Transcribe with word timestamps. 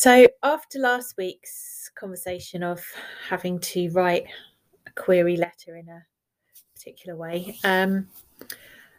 So, 0.00 0.26
after 0.42 0.78
last 0.78 1.18
week's 1.18 1.90
conversation 1.94 2.62
of 2.62 2.82
having 3.28 3.58
to 3.58 3.90
write 3.90 4.24
a 4.86 4.90
query 4.92 5.36
letter 5.36 5.76
in 5.76 5.90
a 5.90 6.06
particular 6.74 7.18
way, 7.18 7.58
um, 7.64 8.08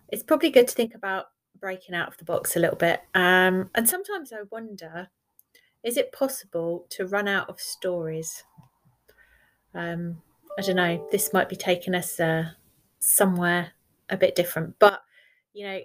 it's 0.10 0.22
probably 0.22 0.52
good 0.52 0.68
to 0.68 0.76
think 0.76 0.94
about 0.94 1.30
breaking 1.60 1.96
out 1.96 2.08
of 2.08 2.18
the 2.18 2.24
box 2.24 2.56
a 2.56 2.60
little 2.60 2.76
bit. 2.76 3.02
Um, 3.16 3.72
and 3.74 3.90
sometimes 3.90 4.32
I 4.32 4.44
wonder 4.52 5.10
is 5.84 5.98
it 5.98 6.12
possible 6.12 6.86
to 6.92 7.08
run 7.08 7.28
out 7.28 7.50
of 7.50 7.60
stories? 7.60 8.44
Um, 9.74 10.22
I 10.60 10.62
don't 10.62 10.76
know, 10.76 11.08
this 11.12 11.34
might 11.34 11.50
be 11.50 11.56
taking 11.56 11.96
us 11.96 12.20
uh, 12.20 12.52
somewhere 13.00 13.72
a 14.10 14.18
bit 14.18 14.36
different, 14.36 14.76
but 14.78 15.02
you 15.52 15.66
know, 15.66 15.80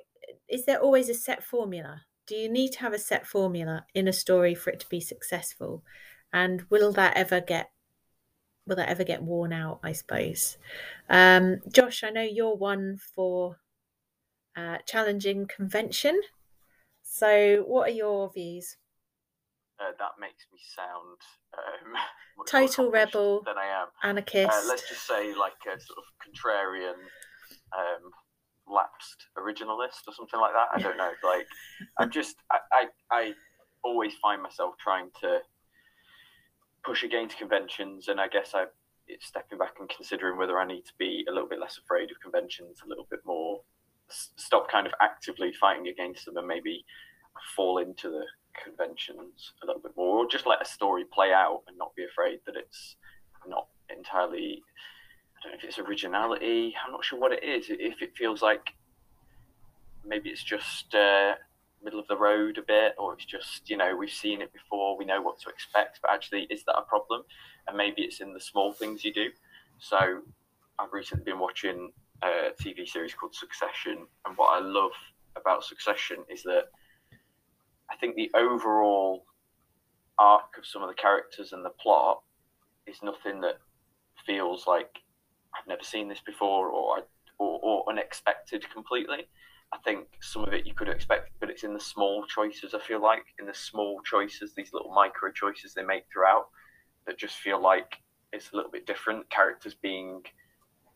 is 0.47 0.67
there 0.67 0.81
always 0.81 1.09
a 1.09 1.15
set 1.15 1.43
formula? 1.43 2.03
Do 2.27 2.35
you 2.35 2.49
need 2.49 2.73
to 2.73 2.81
have 2.81 2.93
a 2.93 2.99
set 2.99 3.27
formula 3.27 3.87
in 3.95 4.09
a 4.09 4.13
story 4.13 4.55
for 4.55 4.71
it 4.71 4.81
to 4.81 4.89
be 4.89 5.01
successful? 5.01 5.85
And 6.33 6.63
will 6.71 6.93
that 6.93 7.17
ever 7.17 7.41
get 7.41 7.71
will 8.67 8.77
that 8.77 8.89
ever 8.89 9.05
get 9.05 9.23
worn 9.23 9.53
out? 9.53 9.81
I 9.83 9.93
suppose. 9.93 10.59
Um, 11.09 11.61
Josh, 11.73 12.03
I 12.03 12.11
know 12.11 12.23
you're 12.23 12.57
one 12.57 12.99
for 13.15 13.59
uh, 14.57 14.79
challenging 14.87 15.47
convention. 15.47 16.21
So, 17.03 17.65
what 17.67 17.89
are 17.89 17.93
your 17.93 18.31
views? 18.33 18.77
Uh, 19.79 19.93
that 19.99 20.13
makes 20.21 20.47
me 20.53 20.59
sound 20.75 21.19
um, 21.57 22.45
total 22.49 22.91
rebel 22.91 23.43
than 23.45 23.57
I 23.59 23.83
am. 23.83 23.89
Anarchist. 24.03 24.51
Uh, 24.51 24.69
let's 24.69 24.89
just 24.89 25.07
say 25.07 25.35
like 25.35 25.53
a 25.67 25.79
sort 25.79 25.99
of 25.99 26.05
contrarian 26.25 26.95
um, 27.77 28.11
lapsed 28.69 29.27
originalist 29.39 30.07
or 30.09 30.15
something 30.15 30.41
like 30.41 30.53
that. 30.53 30.69
I 30.75 30.81
don't 30.81 30.97
know. 30.97 31.13
Like, 31.23 31.47
I'm 31.99 32.11
just, 32.11 32.37
I, 32.51 32.59
I, 32.73 32.85
I 33.11 33.33
always 33.85 34.15
find 34.21 34.43
myself 34.43 34.75
trying 34.83 35.11
to 35.21 35.39
push 36.85 37.03
against 37.03 37.39
conventions, 37.39 38.09
and 38.09 38.21
I 38.21 38.29
guess 38.29 38.53
I, 38.55 38.65
it's 39.09 39.27
stepping 39.27 39.59
back 39.59 39.75
and 39.79 39.89
considering 39.89 40.39
whether 40.39 40.59
I 40.59 40.67
need 40.67 40.85
to 40.87 40.93
be 40.99 41.25
a 41.29 41.33
little 41.33 41.49
bit 41.49 41.61
less 41.61 41.79
afraid 41.79 42.11
of 42.11 42.21
conventions, 42.21 42.81
a 42.85 42.89
little 42.89 43.07
bit 43.11 43.21
more, 43.25 43.61
stop 44.09 44.71
kind 44.71 44.87
of 44.87 44.93
actively 45.01 45.53
fighting 45.61 45.89
against 45.89 46.27
them, 46.27 46.37
and 46.37 46.47
maybe 46.47 46.85
fall 47.55 47.79
into 47.79 48.09
the 48.09 48.25
conventions 48.65 49.53
a 49.63 49.67
little 49.67 49.83
bit 49.83 49.93
more, 49.97 50.19
or 50.19 50.29
just 50.29 50.47
let 50.47 50.63
a 50.63 50.65
story 50.65 51.05
play 51.13 51.33
out 51.33 51.63
and 51.69 51.77
not 51.77 51.95
be 51.95 52.05
afraid 52.05 52.41
that 52.47 52.57
it's 52.57 52.97
not 53.47 53.67
entirely 53.97 54.63
don't 55.43 55.53
know 55.53 55.59
if 55.59 55.65
it's 55.65 55.79
originality. 55.79 56.75
I'm 56.85 56.93
not 56.93 57.05
sure 57.05 57.19
what 57.19 57.33
it 57.33 57.45
is. 57.45 57.67
If 57.69 58.03
it 58.03 58.17
feels 58.17 58.43
like 58.43 58.75
maybe 60.05 60.31
it's 60.31 60.43
just 60.43 60.95
uh, 60.95 61.35
middle 61.83 62.01
of 62.01 62.07
the 62.09 62.17
road 62.17 62.59
a 62.59 62.63
bit, 62.63 62.95
or 62.99 63.15
it's 63.15 63.25
just 63.25 63.69
you 63.69 63.77
know 63.77 63.97
we've 63.97 64.11
seen 64.11 64.41
it 64.41 64.53
before, 64.53 64.97
we 64.97 65.05
know 65.05 65.23
what 65.23 65.39
to 65.41 65.49
expect. 65.49 66.01
But 66.03 66.13
actually, 66.13 66.47
is 66.51 66.65
that 66.65 66.79
a 66.79 66.83
problem? 66.83 67.23
And 67.69 67.77
maybe 67.77 68.03
it's 68.03 68.21
in 68.21 68.33
the 68.33 68.41
small 68.41 68.73
things 68.73 69.05
you 69.05 69.13
do. 69.13 69.29
So 69.79 69.99
I've 70.79 70.93
recently 70.93 71.25
been 71.25 71.39
watching 71.39 71.93
a 72.23 72.51
TV 72.61 72.89
series 72.89 73.15
called 73.15 73.35
Succession, 73.35 74.07
and 74.25 74.37
what 74.37 74.57
I 74.57 74.65
love 74.65 74.93
about 75.37 75.65
Succession 75.65 76.19
is 76.31 76.43
that 76.45 76.65
I 77.91 77.97
think 77.97 78.17
the 78.17 78.31
overall 78.35 79.27
arc 80.19 80.57
of 80.59 80.67
some 80.67 80.83
of 80.83 80.89
the 80.89 80.95
characters 80.95 81.53
and 81.53 81.65
the 81.65 81.71
plot 81.71 82.23
is 82.87 83.03
nothing 83.03 83.41
that 83.43 83.59
feels 84.25 84.67
like 84.67 84.99
I've 85.59 85.67
never 85.69 85.83
seen 85.83 86.09
this 86.09 86.21
before 86.25 86.69
or, 86.69 87.05
or, 87.39 87.61
or 87.63 87.85
unexpected 87.89 88.71
completely. 88.73 89.29
I 89.73 89.79
think 89.79 90.07
some 90.21 90.45
of 90.45 90.53
it 90.53 90.67
you 90.67 90.75
could 90.75 90.89
expect, 90.89 91.31
but 91.41 91.51
it's 91.51 91.65
in 91.65 91.75
the 91.75 91.81
small 91.81 92.25
choices. 92.27 92.75
I 92.75 92.81
feel 92.81 93.03
like 93.03 93.25
in 93.41 93.47
the 93.47 93.55
small 93.55 94.01
choices, 94.05 94.55
these 94.55 94.73
little 94.73 94.93
micro 94.93 95.33
choices 95.33 95.75
they 95.75 95.83
make 95.83 96.05
throughout, 96.13 96.47
that 97.07 97.19
just 97.19 97.37
feel 97.37 97.61
like 97.61 97.97
it's 98.33 98.53
a 98.53 98.57
little 98.57 98.71
bit 98.71 98.87
different. 98.87 99.29
Characters 99.31 99.75
being 99.75 100.23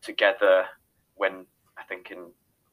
together 0.01 0.65
when 1.15 1.45
I 1.77 1.83
think 1.83 2.11
in 2.11 2.31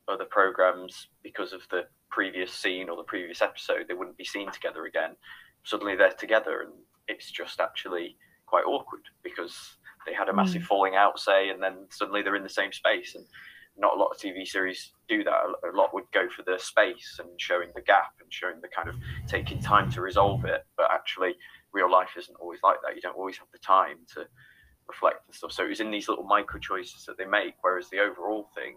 other 0.08 0.24
programs, 0.24 1.08
because 1.22 1.52
of 1.52 1.62
the 1.70 1.86
previous 2.10 2.52
scene 2.52 2.88
or 2.88 2.96
the 2.96 3.02
previous 3.02 3.42
episode, 3.42 3.86
they 3.88 3.94
wouldn't 3.94 4.16
be 4.16 4.24
seen 4.24 4.50
together 4.50 4.86
again. 4.86 5.16
Suddenly 5.64 5.96
they're 5.96 6.12
together, 6.12 6.60
and 6.62 6.72
it's 7.08 7.30
just 7.30 7.60
actually 7.60 8.16
quite 8.46 8.64
awkward 8.64 9.02
because 9.22 9.76
they 10.06 10.14
had 10.14 10.28
a 10.28 10.34
massive 10.34 10.62
mm. 10.62 10.66
falling 10.66 10.94
out, 10.94 11.18
say, 11.18 11.50
and 11.50 11.62
then 11.62 11.86
suddenly 11.90 12.22
they're 12.22 12.36
in 12.36 12.42
the 12.42 12.48
same 12.48 12.72
space. 12.72 13.14
And 13.14 13.24
not 13.78 13.96
a 13.96 13.98
lot 13.98 14.10
of 14.10 14.18
TV 14.18 14.46
series 14.46 14.92
do 15.08 15.24
that. 15.24 15.32
A 15.72 15.76
lot 15.76 15.94
would 15.94 16.10
go 16.12 16.28
for 16.34 16.42
the 16.42 16.58
space 16.58 17.18
and 17.20 17.28
showing 17.40 17.68
the 17.74 17.80
gap 17.80 18.12
and 18.20 18.32
showing 18.32 18.60
the 18.60 18.68
kind 18.68 18.88
of 18.88 18.96
taking 19.28 19.60
time 19.60 19.90
to 19.92 20.00
resolve 20.00 20.44
it. 20.44 20.66
But 20.76 20.90
actually, 20.92 21.36
real 21.72 21.90
life 21.90 22.10
isn't 22.18 22.36
always 22.40 22.60
like 22.62 22.78
that. 22.84 22.96
You 22.96 23.00
don't 23.00 23.16
always 23.16 23.38
have 23.38 23.48
the 23.52 23.58
time 23.58 23.98
to 24.14 24.26
reflect 24.88 25.26
and 25.26 25.34
stuff. 25.34 25.52
So 25.52 25.64
it 25.64 25.68
was 25.68 25.80
in 25.80 25.90
these 25.90 26.08
little 26.08 26.24
micro 26.24 26.58
choices 26.58 27.04
that 27.06 27.18
they 27.18 27.26
make, 27.26 27.54
whereas 27.60 27.88
the 27.90 28.00
overall 28.00 28.48
thing 28.54 28.76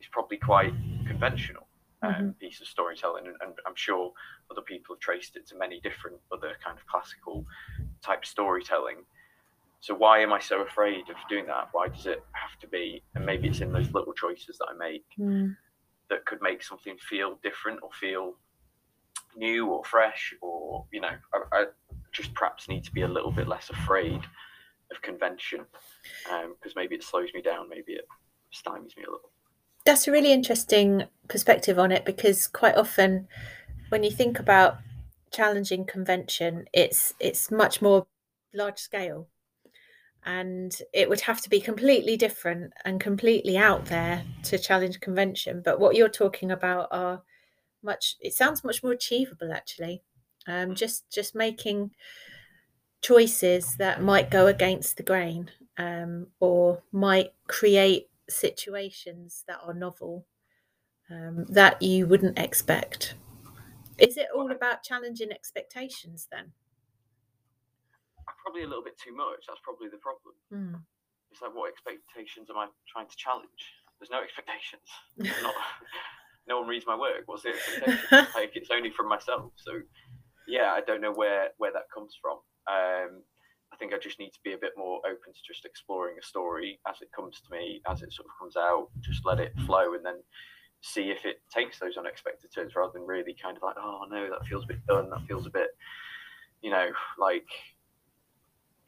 is 0.00 0.06
probably 0.10 0.36
quite 0.36 0.72
conventional. 1.06 1.66
Um, 2.02 2.14
mm-hmm. 2.14 2.30
piece 2.40 2.62
of 2.62 2.66
storytelling, 2.66 3.26
and, 3.26 3.36
and, 3.42 3.52
I'm 3.66 3.74
sure 3.74 4.14
other 4.50 4.62
people 4.62 4.94
have 4.94 5.00
traced 5.00 5.36
it 5.36 5.46
to 5.48 5.54
many 5.54 5.80
different 5.80 6.16
other 6.32 6.52
kind 6.64 6.78
of 6.78 6.86
classical 6.86 7.44
type 8.00 8.24
storytelling. 8.24 9.04
So 9.80 9.94
why 9.94 10.20
am 10.20 10.32
I 10.32 10.38
so 10.38 10.60
afraid 10.62 11.08
of 11.08 11.16
doing 11.28 11.46
that? 11.46 11.68
Why 11.72 11.88
does 11.88 12.06
it 12.06 12.22
have 12.32 12.58
to 12.60 12.68
be? 12.68 13.02
And 13.14 13.24
maybe 13.24 13.48
it's 13.48 13.60
in 13.60 13.72
those 13.72 13.92
little 13.92 14.12
choices 14.12 14.58
that 14.58 14.68
I 14.70 14.76
make 14.76 15.06
mm. 15.18 15.56
that 16.10 16.26
could 16.26 16.42
make 16.42 16.62
something 16.62 16.96
feel 16.98 17.38
different 17.42 17.80
or 17.82 17.88
feel 17.98 18.34
new 19.36 19.68
or 19.68 19.82
fresh, 19.84 20.34
or 20.42 20.84
you 20.92 21.00
know, 21.00 21.16
I, 21.32 21.40
I 21.52 21.64
just 22.12 22.34
perhaps 22.34 22.68
need 22.68 22.84
to 22.84 22.92
be 22.92 23.02
a 23.02 23.08
little 23.08 23.32
bit 23.32 23.48
less 23.48 23.70
afraid 23.70 24.20
of 24.90 25.00
convention 25.02 25.64
because 26.24 26.72
um, 26.72 26.76
maybe 26.76 26.96
it 26.96 27.04
slows 27.04 27.28
me 27.32 27.40
down, 27.40 27.68
maybe 27.68 27.92
it 27.92 28.06
stymies 28.52 28.96
me 28.96 29.04
a 29.06 29.10
little. 29.10 29.30
That's 29.86 30.06
a 30.06 30.12
really 30.12 30.32
interesting 30.32 31.04
perspective 31.28 31.78
on 31.78 31.90
it 31.90 32.04
because 32.04 32.46
quite 32.46 32.76
often, 32.76 33.28
when 33.88 34.02
you 34.02 34.10
think 34.10 34.38
about 34.38 34.78
challenging 35.32 35.86
convention, 35.86 36.66
it's 36.74 37.14
it's 37.18 37.50
much 37.50 37.80
more 37.80 38.06
large 38.52 38.78
scale 38.78 39.28
and 40.24 40.76
it 40.92 41.08
would 41.08 41.20
have 41.20 41.40
to 41.42 41.50
be 41.50 41.60
completely 41.60 42.16
different 42.16 42.72
and 42.84 43.00
completely 43.00 43.56
out 43.56 43.86
there 43.86 44.22
to 44.44 44.58
challenge 44.58 45.00
convention. 45.00 45.62
But 45.64 45.80
what 45.80 45.96
you're 45.96 46.08
talking 46.08 46.50
about 46.50 46.88
are 46.90 47.22
much 47.82 48.16
it 48.20 48.34
sounds 48.34 48.62
much 48.62 48.82
more 48.82 48.92
achievable 48.92 49.52
actually. 49.52 50.02
Um, 50.46 50.74
just 50.74 51.10
just 51.10 51.34
making 51.34 51.90
choices 53.02 53.76
that 53.76 54.02
might 54.02 54.30
go 54.30 54.46
against 54.46 54.96
the 54.96 55.02
grain 55.02 55.50
um, 55.78 56.26
or 56.40 56.82
might 56.92 57.32
create 57.46 58.08
situations 58.28 59.44
that 59.48 59.58
are 59.66 59.72
novel 59.72 60.26
um, 61.10 61.46
that 61.48 61.80
you 61.80 62.06
wouldn't 62.06 62.38
expect. 62.38 63.14
Is 63.98 64.16
it 64.16 64.28
all 64.34 64.50
about 64.50 64.82
challenging 64.82 65.32
expectations 65.32 66.28
then 66.30 66.52
probably 68.50 68.66
a 68.66 68.68
little 68.68 68.82
bit 68.82 68.98
too 68.98 69.14
much. 69.14 69.46
That's 69.46 69.62
probably 69.62 69.86
the 69.86 70.02
problem. 70.02 70.34
Mm. 70.50 70.82
It's 71.30 71.40
like, 71.40 71.54
what 71.54 71.70
expectations 71.70 72.50
am 72.50 72.58
I 72.58 72.66
trying 72.90 73.06
to 73.06 73.14
challenge? 73.14 73.62
There's 74.02 74.10
no 74.10 74.18
expectations. 74.18 74.90
Not, 75.22 75.54
no 76.50 76.58
one 76.58 76.66
reads 76.66 76.82
my 76.84 76.98
work. 76.98 77.22
What's 77.26 77.46
the 77.46 77.54
expectation? 77.54 78.26
like, 78.34 78.58
it's 78.58 78.74
only 78.74 78.90
from 78.90 79.06
myself. 79.06 79.54
So, 79.54 79.78
yeah, 80.48 80.74
I 80.74 80.80
don't 80.82 81.00
know 81.00 81.14
where 81.14 81.54
where 81.58 81.70
that 81.70 81.86
comes 81.94 82.18
from. 82.18 82.42
Um, 82.66 83.22
I 83.70 83.76
think 83.78 83.94
I 83.94 84.02
just 84.02 84.18
need 84.18 84.34
to 84.34 84.42
be 84.42 84.52
a 84.52 84.58
bit 84.58 84.74
more 84.76 84.98
open 85.06 85.30
to 85.30 85.42
just 85.46 85.64
exploring 85.64 86.16
a 86.18 86.26
story 86.26 86.80
as 86.90 86.98
it 87.00 87.14
comes 87.14 87.40
to 87.46 87.54
me, 87.54 87.80
as 87.86 88.02
it 88.02 88.12
sort 88.12 88.26
of 88.26 88.34
comes 88.34 88.56
out. 88.56 88.88
Just 88.98 89.24
let 89.24 89.38
it 89.38 89.54
flow, 89.64 89.94
and 89.94 90.04
then 90.04 90.18
see 90.82 91.14
if 91.14 91.24
it 91.24 91.38
takes 91.54 91.78
those 91.78 91.96
unexpected 91.96 92.50
turns, 92.52 92.74
rather 92.74 92.90
than 92.94 93.06
really 93.06 93.36
kind 93.40 93.56
of 93.56 93.62
like, 93.62 93.76
oh 93.78 94.06
no, 94.10 94.28
that 94.28 94.44
feels 94.48 94.64
a 94.64 94.74
bit 94.74 94.84
done. 94.88 95.08
That 95.10 95.22
feels 95.28 95.46
a 95.46 95.50
bit, 95.50 95.70
you 96.62 96.72
know, 96.72 96.88
like 97.16 97.46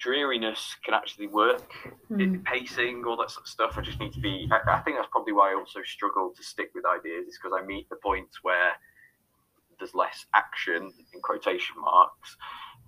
dreariness 0.02 0.76
can 0.84 0.94
actually 0.94 1.28
work. 1.28 1.72
Mm. 2.10 2.44
Pacing, 2.44 3.04
all 3.06 3.16
that 3.16 3.30
sort 3.30 3.46
of 3.46 3.48
stuff. 3.48 3.74
I 3.78 3.80
just 3.82 4.00
need 4.00 4.12
to 4.12 4.20
be. 4.20 4.48
I, 4.50 4.78
I, 4.78 4.80
think 4.80 4.96
that's 4.96 5.08
probably 5.10 5.32
why 5.32 5.52
I 5.52 5.54
also 5.54 5.80
struggle 5.84 6.32
to 6.36 6.42
stick 6.42 6.70
with 6.74 6.84
ideas, 6.84 7.28
is 7.28 7.38
because 7.40 7.56
I 7.58 7.64
meet 7.64 7.88
the 7.88 7.96
points 7.96 8.38
where 8.42 8.72
there's 9.78 9.94
less 9.94 10.26
action 10.34 10.92
in 11.14 11.20
quotation 11.22 11.76
marks, 11.80 12.36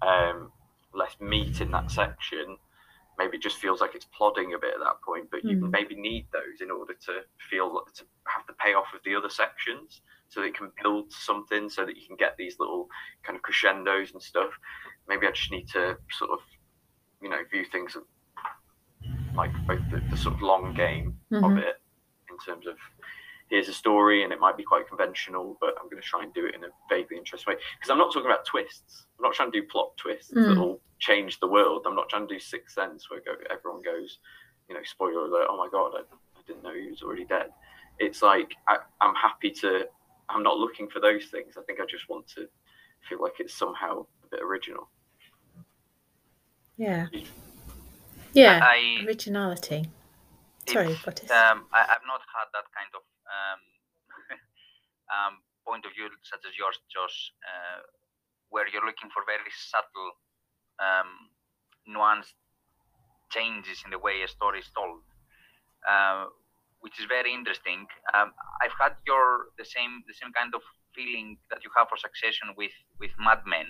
um, 0.03 0.51
less 0.93 1.17
meat 1.21 1.61
in 1.61 1.71
that 1.71 1.91
section. 1.91 2.59
Maybe 3.17 3.37
it 3.37 3.43
just 3.43 3.59
feels 3.59 3.81
like 3.81 3.95
it's 3.95 4.07
plodding 4.07 4.55
a 4.55 4.59
bit 4.59 4.75
at 4.75 4.81
that 4.81 5.01
point, 5.07 5.29
but 5.31 5.45
you 5.45 5.57
mm. 5.57 5.71
maybe 5.71 5.95
need 5.95 6.27
those 6.33 6.61
in 6.61 6.71
order 6.73 6.95
to 7.07 7.21
feel 7.49 7.73
like 7.73 7.95
to 7.95 8.03
have 8.27 8.45
the 8.49 8.55
payoff 8.55 8.93
of 8.93 9.01
the 9.05 9.15
other 9.15 9.31
sections, 9.31 10.03
so 10.29 10.41
that 10.41 10.49
it 10.49 10.57
can 10.57 10.73
build 10.83 11.13
something, 11.13 11.71
so 11.71 11.87
that 11.87 11.97
you 11.97 12.07
can 12.09 12.17
get 12.17 12.37
these 12.37 12.57
little 12.59 12.89
kind 13.23 13.37
of 13.37 13.43
crescendos 13.43 14.13
and 14.13 14.21
stuff. 14.21 14.51
Maybe 15.09 15.29
I 15.29 15.31
just 15.31 15.53
need 15.53 15.69
to 15.69 15.97
sort 16.11 16.33
of 16.33 16.41
you 17.25 17.31
know 17.31 17.39
view 17.51 17.65
things 17.65 17.97
like 19.35 19.51
both 19.67 19.81
the, 19.91 20.01
the 20.11 20.17
sort 20.17 20.35
of 20.35 20.43
long 20.43 20.75
game 20.75 21.19
mm-hmm. 21.33 21.45
of 21.45 21.59
it 21.59 21.81
in 22.31 22.39
terms 22.47 22.67
of 22.67 22.77
here's 23.49 23.69
a 23.69 23.73
story 23.73 24.25
and 24.25 24.33
it 24.33 24.41
might 24.41 24.57
be 24.57 24.63
quite 24.63 24.89
conventional, 24.89 25.57
but 25.61 25.75
I'm 25.81 25.89
going 25.89 26.01
to 26.01 26.09
try 26.09 26.23
and 26.23 26.33
do 26.33 26.47
it 26.47 26.55
in 26.55 26.65
a 26.65 26.69
vaguely 26.89 27.17
interesting 27.17 27.53
way. 27.53 27.61
Because 27.79 27.91
I'm 27.91 27.99
not 27.99 28.13
talking 28.13 28.31
about 28.31 28.47
twists. 28.47 29.07
I'm 29.19 29.23
not 29.23 29.35
trying 29.35 29.53
to 29.53 29.61
do 29.61 29.67
plot 29.67 29.97
twists 29.97 30.33
mm. 30.33 30.49
that'll 30.49 30.81
change 30.99 31.41
the 31.41 31.47
world. 31.47 31.85
I'm 31.87 31.95
not 31.95 32.09
trying 32.09 32.27
to 32.27 32.35
do 32.35 32.41
Sixth 32.41 32.75
Sense 32.75 33.11
where 33.11 33.21
go, 33.21 33.33
everyone 33.51 33.83
goes, 33.83 34.19
you 34.69 34.75
know, 34.75 34.81
spoiler 34.85 35.27
alert, 35.27 35.47
oh 35.51 35.57
my 35.57 35.69
God, 35.71 35.93
I, 35.95 36.01
I 36.01 36.43
didn't 36.47 36.63
know 36.63 36.75
he 36.75 36.91
was 36.91 37.03
already 37.03 37.27
dead. 37.27 37.49
It's 37.99 38.23
like, 38.23 38.55
I, 38.67 38.79
I'm 39.01 39.15
happy 39.15 39.51
to, 39.63 39.87
I'm 40.29 40.43
not 40.43 40.59
looking 40.59 40.89
for 40.89 41.01
those 41.01 41.27
things. 41.27 41.55
I 41.59 41.63
think 41.63 41.81
I 41.81 41.85
just 41.89 42.09
want 42.09 42.27
to 42.29 42.49
feel 43.09 43.21
like 43.21 43.35
it's 43.39 43.55
somehow 43.55 44.07
a 44.25 44.29
bit 44.31 44.41
original. 44.43 44.89
Yeah. 46.77 47.07
Yeah. 48.33 48.61
I, 48.63 49.05
originality. 49.07 49.87
Sorry, 50.67 50.95
what 51.05 51.23
is? 51.23 51.31
Um, 51.31 51.69
I, 51.73 51.85
have 51.87 52.03
not 52.09 52.25
had 52.25 52.49
that 52.57 52.67
kind 52.73 52.91
of 52.97 53.05
um, 53.29 53.61
um, 55.15 55.33
point 55.67 55.85
of 55.85 55.93
view 55.93 56.09
such 56.25 56.41
as 56.49 56.57
yours, 56.57 56.81
Josh, 56.89 57.33
uh, 57.45 57.85
where 58.49 58.65
you're 58.73 58.85
looking 58.85 59.13
for 59.13 59.23
very 59.29 59.53
subtle, 59.53 60.17
um, 60.81 61.31
nuanced 61.85 62.35
changes 63.31 63.83
in 63.85 63.91
the 63.91 63.99
way 63.99 64.23
a 64.25 64.29
story 64.29 64.61
is 64.61 64.71
told, 64.73 65.05
uh, 65.85 66.33
which 66.81 66.99
is 66.99 67.07
very 67.07 67.33
interesting. 67.33 67.85
Um, 68.17 68.33
I've 68.65 68.75
had 68.81 68.97
your 69.07 69.53
the 69.61 69.69
same 69.69 70.03
the 70.09 70.17
same 70.17 70.33
kind 70.33 70.55
of 70.55 70.63
feeling 70.97 71.37
that 71.51 71.63
you 71.63 71.71
have 71.77 71.89
for 71.93 71.99
Succession 72.01 72.57
with 72.57 72.75
with 72.99 73.13
Mad 73.21 73.45
Men. 73.45 73.69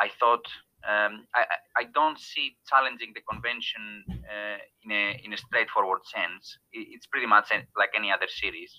I 0.00 0.10
thought 0.18 0.44
um, 0.86 1.26
I, 1.34 1.42
I 1.76 1.84
don't 1.94 2.18
see 2.18 2.56
challenging 2.70 3.10
the 3.14 3.20
convention 3.26 4.04
uh, 4.06 4.58
in 4.84 4.90
a 4.92 5.20
in 5.24 5.32
a 5.32 5.36
straightforward 5.36 6.06
sense. 6.06 6.58
It's 6.72 7.06
pretty 7.06 7.26
much 7.26 7.50
like 7.76 7.90
any 7.96 8.10
other 8.12 8.28
series 8.28 8.70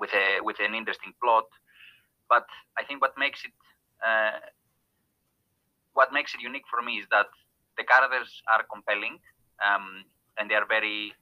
with 0.00 0.10
a 0.14 0.42
with 0.42 0.58
an 0.58 0.74
interesting 0.74 1.14
plot. 1.22 1.46
But 2.28 2.46
I 2.76 2.82
think 2.82 3.00
what 3.00 3.14
makes 3.16 3.44
it 3.44 3.54
uh, 4.04 4.42
what 5.94 6.12
makes 6.12 6.34
it 6.34 6.40
unique 6.40 6.66
for 6.68 6.82
me 6.82 6.98
is 6.98 7.06
that 7.10 7.26
the 7.78 7.84
characters 7.84 8.42
are 8.50 8.64
compelling 8.66 9.18
um, 9.62 10.04
and 10.38 10.50
they 10.50 10.54
are 10.54 10.66
very. 10.66 11.14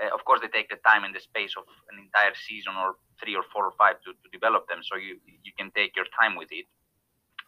Uh, 0.00 0.08
of 0.14 0.24
course, 0.24 0.40
they 0.40 0.48
take 0.48 0.68
the 0.68 0.80
time 0.84 1.04
and 1.04 1.14
the 1.14 1.20
space 1.20 1.52
of 1.56 1.64
an 1.92 1.98
entire 2.00 2.32
season 2.32 2.72
or 2.72 2.96
three 3.20 3.36
or 3.36 3.44
four 3.52 3.64
or 3.68 3.72
five 3.76 4.00
to, 4.00 4.12
to 4.12 4.28
develop 4.32 4.68
them, 4.68 4.80
so 4.82 4.96
you 4.96 5.16
you 5.24 5.52
can 5.56 5.70
take 5.72 5.96
your 5.96 6.08
time 6.20 6.36
with 6.36 6.48
it 6.52 6.66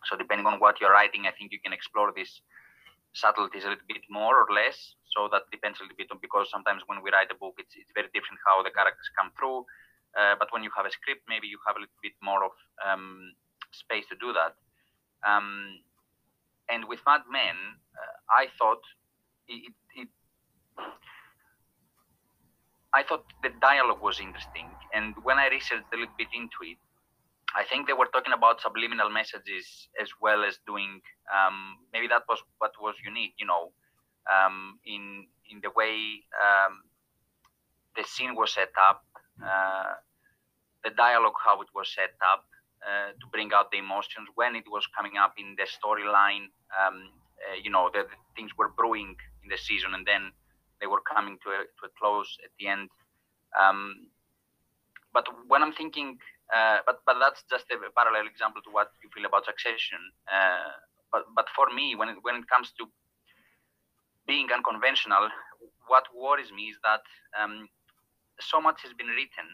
so 0.04 0.16
depending 0.16 0.46
on 0.46 0.58
what 0.58 0.81
you're 0.81 0.93
writing, 0.93 1.26
I 1.26 1.32
think 1.32 1.52
you 1.52 1.60
can 1.60 1.72
explore 1.72 2.12
these 2.14 2.43
subtleties 3.12 3.64
a 3.64 3.70
little 3.70 3.88
bit 3.88 4.02
more 4.08 4.34
or 4.34 4.49
less. 4.52 4.94
So 5.14 5.28
that 5.32 5.50
depends 5.52 5.81
a 5.81 5.82
little 5.84 5.96
bit 5.96 6.08
on 6.10 6.19
because 6.20 6.49
sometimes 6.50 6.82
when 6.87 7.02
we 7.02 7.10
write 7.10 7.31
a 7.31 7.37
book, 7.37 7.54
it's, 7.58 7.75
it's 7.76 7.93
very 7.94 8.08
different 8.14 8.40
how 8.46 8.62
the 8.62 8.70
characters 8.72 9.08
come 9.16 9.31
through. 9.38 9.64
Uh, 10.16 10.34
but 10.38 10.49
when 10.52 10.62
you 10.62 10.70
have 10.76 10.87
a 10.87 10.93
script, 10.93 11.22
maybe 11.28 11.46
you 11.46 11.58
have 11.66 11.76
a 11.76 11.81
little 11.81 12.02
bit 12.02 12.12
more 12.22 12.44
of 12.44 12.52
um, 12.84 13.32
space 13.72 14.04
to 14.08 14.16
do 14.20 14.32
that. 14.32 14.56
Um, 15.25 15.81
and 16.69 16.84
with 16.88 17.00
Mad 17.06 17.22
Men, 17.31 17.56
uh, 17.96 18.16
I 18.31 18.48
thought 18.58 18.82
it, 19.48 19.72
it, 19.96 20.08
I 22.94 23.02
thought 23.02 23.25
the 23.43 23.50
dialogue 23.60 24.02
was 24.02 24.20
interesting, 24.20 24.69
and 24.93 25.14
when 25.22 25.38
I 25.38 25.48
researched 25.48 25.88
a 25.93 25.96
little 25.96 26.14
bit 26.16 26.28
into 26.34 26.60
it, 26.62 26.76
I 27.54 27.64
think 27.64 27.87
they 27.87 27.93
were 27.93 28.08
talking 28.12 28.32
about 28.32 28.60
subliminal 28.60 29.10
messages 29.10 29.88
as 30.00 30.08
well 30.20 30.44
as 30.44 30.58
doing. 30.66 31.00
Um, 31.28 31.78
maybe 31.93 32.08
that 32.08 32.22
was 32.28 32.38
what 32.58 32.72
was 32.81 32.94
unique, 33.04 33.34
you 33.38 33.46
know, 33.46 33.72
um, 34.31 34.78
in 34.84 35.26
in 35.50 35.60
the 35.62 35.70
way 35.76 36.25
um, 36.32 36.82
the 37.96 38.04
scene 38.04 38.34
was 38.34 38.54
set 38.54 38.72
up, 38.88 39.04
uh, 39.44 39.94
the 40.84 40.90
dialogue 40.90 41.37
how 41.44 41.60
it 41.60 41.69
was 41.75 41.93
set 41.93 42.14
up 42.32 42.44
uh, 42.82 43.12
to 43.20 43.26
bring 43.31 43.52
out 43.52 43.70
the 43.70 43.78
emotions 43.78 44.28
when 44.34 44.56
it 44.56 44.64
was 44.70 44.87
coming 44.96 45.16
up 45.16 45.34
in 45.38 45.56
the 45.56 45.66
storyline. 45.69 46.48
Um, 46.72 47.10
uh, 47.43 47.58
you 47.62 47.70
know, 47.70 47.90
the, 47.93 48.06
things 48.37 48.50
were 48.56 48.69
brewing 48.69 49.16
in 49.43 49.48
the 49.50 49.58
season, 49.58 49.94
and 49.94 50.06
then 50.06 50.32
they 50.81 50.87
were 50.87 51.02
coming 51.02 51.38
to 51.44 51.50
a, 51.50 51.58
to 51.62 51.82
a 51.87 51.90
close 51.98 52.38
at 52.44 52.50
the 52.58 52.69
end. 52.69 52.88
Um, 53.60 54.08
but 55.12 55.26
when 55.48 55.62
I'm 55.62 55.72
thinking 55.72 56.19
but 56.87 57.00
but 57.06 57.16
that's 57.20 57.44
just 57.50 57.64
a 57.72 57.76
parallel 57.96 58.26
example 58.26 58.62
to 58.62 58.70
what 58.70 58.90
you 59.02 59.10
feel 59.14 59.26
about 59.26 59.44
succession. 59.44 59.99
Uh, 60.31 60.72
but 61.10 61.25
but 61.34 61.46
for 61.56 61.66
me, 61.72 61.94
when 61.96 62.08
it, 62.10 62.19
when 62.22 62.37
it 62.37 62.49
comes 62.49 62.72
to 62.78 62.87
being 64.26 64.49
unconventional, 64.52 65.28
what 65.88 66.04
worries 66.14 66.52
me 66.52 66.70
is 66.70 66.78
that 66.84 67.02
um, 67.40 67.69
so 68.40 68.60
much 68.60 68.82
has 68.82 68.93
been 68.94 69.08
written, 69.08 69.49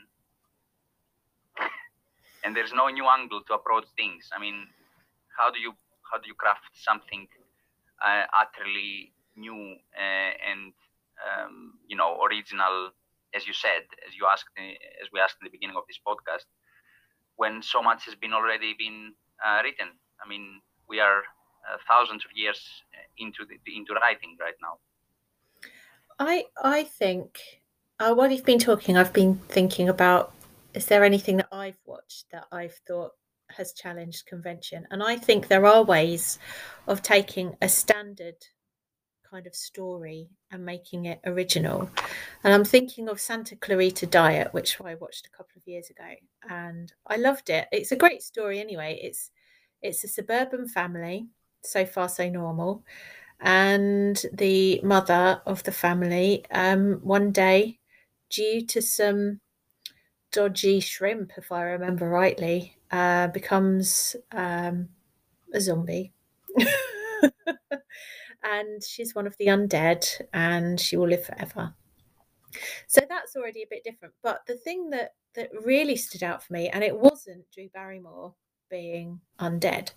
and 2.44 2.56
there's 2.56 2.72
no 2.72 2.88
new 2.88 3.06
angle 3.06 3.42
to 3.46 3.54
approach 3.54 3.86
things. 3.96 4.30
I 4.34 4.38
mean, 4.40 4.68
how 5.38 5.50
do 5.50 5.60
you 5.60 5.72
how 6.10 6.18
do 6.18 6.28
you 6.28 6.34
craft 6.34 6.70
something 6.74 7.28
uh, 8.04 8.24
utterly 8.34 9.12
new 9.36 9.76
uh, 9.96 10.32
and 10.50 10.72
um, 11.26 11.78
you 11.88 11.96
know 11.96 12.20
original, 12.22 12.90
as 13.34 13.46
you 13.46 13.54
said, 13.54 13.84
as 14.06 14.14
you 14.16 14.26
asked, 14.30 14.50
as 14.58 15.08
we 15.12 15.20
asked 15.20 15.36
in 15.42 15.46
the 15.46 15.50
beginning 15.52 15.76
of 15.76 15.84
this 15.88 16.00
podcast? 16.06 16.46
When 17.38 17.62
so 17.62 17.80
much 17.80 18.04
has 18.04 18.14
been 18.14 18.34
already 18.34 18.74
been 18.78 19.14
uh, 19.44 19.60
written. 19.62 19.88
I 20.22 20.28
mean, 20.28 20.60
we 20.88 21.00
are 21.00 21.18
uh, 21.18 21.78
thousands 21.88 22.24
of 22.24 22.30
years 22.34 22.60
uh, 22.94 23.06
into 23.16 23.46
the, 23.48 23.56
into 23.74 23.94
writing 23.94 24.36
right 24.38 24.58
now. 24.60 24.74
I 26.18 26.44
I 26.62 26.82
think 26.82 27.38
uh, 28.00 28.12
while 28.14 28.30
you've 28.30 28.44
been 28.44 28.58
talking, 28.58 28.96
I've 28.96 29.12
been 29.12 29.36
thinking 29.48 29.88
about 29.88 30.32
is 30.74 30.86
there 30.86 31.04
anything 31.04 31.36
that 31.38 31.48
I've 31.52 31.78
watched 31.86 32.26
that 32.32 32.46
I've 32.52 32.78
thought 32.86 33.12
has 33.56 33.72
challenged 33.72 34.26
convention, 34.26 34.86
and 34.90 35.02
I 35.02 35.16
think 35.16 35.46
there 35.46 35.64
are 35.64 35.84
ways 35.84 36.38
of 36.86 37.02
taking 37.02 37.56
a 37.62 37.68
standard 37.68 38.36
kind 39.30 39.46
of 39.46 39.54
story 39.54 40.28
and 40.50 40.64
making 40.64 41.06
it 41.06 41.20
original. 41.24 41.90
And 42.44 42.54
I'm 42.54 42.64
thinking 42.64 43.08
of 43.08 43.20
Santa 43.20 43.56
Clarita 43.56 44.06
Diet, 44.06 44.52
which 44.52 44.80
I 44.80 44.94
watched 44.94 45.26
a 45.26 45.36
couple 45.36 45.54
of 45.56 45.66
years 45.66 45.90
ago, 45.90 46.08
and 46.48 46.92
I 47.06 47.16
loved 47.16 47.50
it. 47.50 47.68
It's 47.72 47.92
a 47.92 47.96
great 47.96 48.22
story 48.22 48.60
anyway. 48.60 48.98
It's 49.02 49.30
it's 49.82 50.04
a 50.04 50.08
suburban 50.08 50.66
family, 50.66 51.28
so 51.62 51.84
far 51.84 52.08
so 52.08 52.28
normal, 52.28 52.84
and 53.40 54.22
the 54.32 54.80
mother 54.82 55.40
of 55.46 55.62
the 55.64 55.72
family 55.72 56.44
um, 56.50 57.00
one 57.02 57.30
day, 57.30 57.78
due 58.30 58.64
to 58.66 58.82
some 58.82 59.40
dodgy 60.32 60.80
shrimp, 60.80 61.32
if 61.36 61.52
I 61.52 61.62
remember 61.62 62.08
rightly, 62.08 62.76
uh, 62.90 63.28
becomes 63.28 64.16
um, 64.32 64.88
a 65.52 65.60
zombie. 65.60 66.12
and 68.42 68.82
she's 68.82 69.14
one 69.14 69.26
of 69.26 69.36
the 69.38 69.46
undead 69.46 70.06
and 70.32 70.80
she 70.80 70.96
will 70.96 71.08
live 71.08 71.24
forever. 71.24 71.74
So 72.86 73.02
that's 73.08 73.36
already 73.36 73.62
a 73.62 73.68
bit 73.68 73.84
different. 73.84 74.14
But 74.22 74.40
the 74.46 74.56
thing 74.56 74.90
that 74.90 75.12
that 75.34 75.50
really 75.64 75.96
stood 75.96 76.22
out 76.22 76.42
for 76.42 76.52
me, 76.52 76.68
and 76.68 76.82
it 76.82 76.98
wasn't 76.98 77.44
Drew 77.52 77.68
Barrymore 77.68 78.34
being 78.70 79.20
undead. 79.40 79.92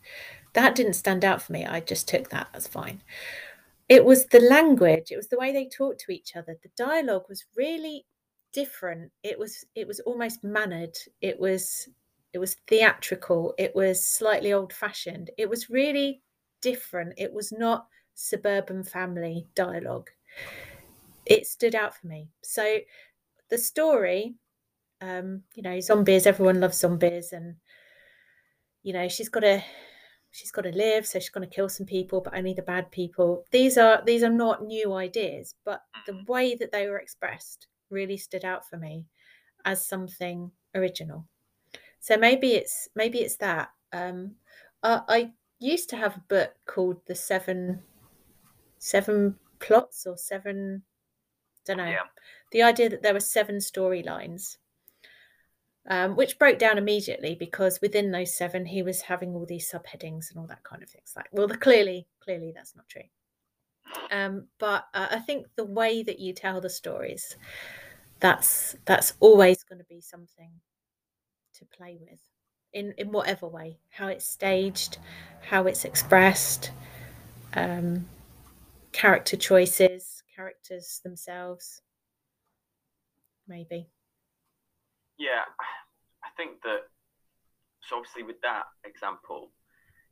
That 0.53 0.75
didn't 0.75 0.93
stand 0.93 1.25
out 1.25 1.41
for 1.41 1.53
me. 1.53 1.65
I 1.65 1.79
just 1.79 2.07
took 2.07 2.29
that 2.29 2.47
as 2.53 2.67
fine. 2.67 3.01
It 3.89 4.05
was 4.05 4.27
the 4.27 4.39
language, 4.39 5.11
it 5.11 5.17
was 5.17 5.27
the 5.27 5.37
way 5.37 5.51
they 5.51 5.67
talked 5.67 5.99
to 6.01 6.13
each 6.13 6.35
other. 6.35 6.57
The 6.61 6.69
dialogue 6.77 7.25
was 7.27 7.45
really 7.55 8.05
different. 8.53 9.11
It 9.23 9.37
was 9.37 9.65
it 9.75 9.87
was 9.87 9.99
almost 10.01 10.43
mannered. 10.43 10.97
It 11.21 11.39
was 11.39 11.89
it 12.33 12.39
was 12.39 12.55
theatrical. 12.67 13.53
It 13.57 13.75
was 13.75 14.05
slightly 14.05 14.53
old 14.53 14.71
fashioned. 14.71 15.31
It 15.37 15.49
was 15.49 15.69
really 15.69 16.21
different. 16.61 17.13
It 17.17 17.33
was 17.33 17.51
not 17.51 17.87
suburban 18.13 18.83
family 18.83 19.47
dialogue. 19.55 20.09
It 21.25 21.47
stood 21.47 21.75
out 21.75 21.95
for 21.95 22.07
me. 22.07 22.29
So 22.41 22.79
the 23.49 23.57
story, 23.57 24.35
um, 25.01 25.43
you 25.55 25.63
know, 25.63 25.79
zombies, 25.79 26.25
everyone 26.25 26.59
loves 26.59 26.77
zombies, 26.77 27.33
and 27.33 27.55
you 28.83 28.93
know, 28.93 29.07
she's 29.07 29.29
got 29.29 29.41
to 29.41 29.63
she's 30.31 30.51
got 30.51 30.61
to 30.63 30.71
live, 30.71 31.05
so 31.05 31.19
she's 31.19 31.29
going 31.29 31.47
to 31.47 31.55
kill 31.55 31.69
some 31.69 31.85
people, 31.85 32.21
but 32.21 32.35
only 32.35 32.53
the 32.53 32.61
bad 32.61 32.89
people. 32.91 33.45
These 33.51 33.77
are 33.77 34.01
these 34.05 34.23
are 34.23 34.29
not 34.29 34.63
new 34.63 34.93
ideas, 34.93 35.55
but 35.65 35.81
the 36.05 36.13
mm-hmm. 36.13 36.31
way 36.31 36.55
that 36.55 36.71
they 36.71 36.87
were 36.87 36.99
expressed 36.99 37.67
really 37.89 38.17
stood 38.17 38.45
out 38.45 38.67
for 38.67 38.77
me 38.77 39.05
as 39.65 39.85
something 39.85 40.51
original. 40.73 41.27
So 41.99 42.17
maybe 42.17 42.53
it's 42.53 42.87
maybe 42.95 43.19
it's 43.19 43.37
that. 43.37 43.69
Um, 43.93 44.35
I 44.83 45.31
used 45.59 45.89
to 45.89 45.97
have 45.97 46.15
a 46.15 46.23
book 46.27 46.53
called 46.65 47.01
The 47.05 47.13
Seven 47.13 47.83
seven 48.81 49.35
plots 49.59 50.07
or 50.07 50.17
seven 50.17 50.81
don't 51.65 51.77
know. 51.77 51.85
Yeah. 51.85 51.99
the 52.51 52.63
idea 52.63 52.89
that 52.89 53.03
there 53.03 53.13
were 53.13 53.19
seven 53.19 53.57
storylines 53.57 54.57
um, 55.87 56.15
which 56.15 56.39
broke 56.39 56.57
down 56.57 56.77
immediately 56.79 57.35
because 57.35 57.79
within 57.81 58.11
those 58.11 58.35
seven 58.35 58.65
he 58.65 58.81
was 58.81 59.01
having 59.01 59.35
all 59.35 59.45
these 59.45 59.71
subheadings 59.71 60.29
and 60.29 60.39
all 60.39 60.47
that 60.47 60.63
kind 60.63 60.81
of 60.81 60.89
things. 60.89 61.13
Like 61.15 61.27
well 61.31 61.47
the, 61.47 61.57
clearly 61.57 62.07
clearly 62.23 62.51
that's 62.53 62.75
not 62.75 62.89
true. 62.89 63.03
Um, 64.11 64.47
but 64.57 64.85
uh, 64.93 65.07
i 65.11 65.19
think 65.19 65.47
the 65.55 65.65
way 65.65 66.01
that 66.01 66.19
you 66.19 66.33
tell 66.33 66.61
the 66.61 66.69
stories 66.69 67.35
that's 68.19 68.75
that's 68.85 69.13
always 69.19 69.63
going 69.63 69.79
to 69.79 69.85
be 69.85 69.99
something 70.01 70.51
to 71.55 71.65
play 71.65 71.97
with 71.99 72.19
in 72.71 72.93
in 72.97 73.11
whatever 73.11 73.47
way 73.47 73.79
how 73.89 74.07
it's 74.07 74.25
staged 74.25 74.97
how 75.41 75.65
it's 75.65 75.83
expressed 75.83 76.71
um, 77.53 78.05
character 78.91 79.37
choices 79.37 80.23
characters 80.35 81.01
themselves 81.03 81.81
maybe. 83.47 83.89
Yeah 85.17 85.43
i 86.23 86.29
think 86.37 86.61
that 86.63 86.81
so 87.81 87.97
obviously 87.97 88.23
with 88.23 88.39
that 88.41 88.63
example 88.85 89.51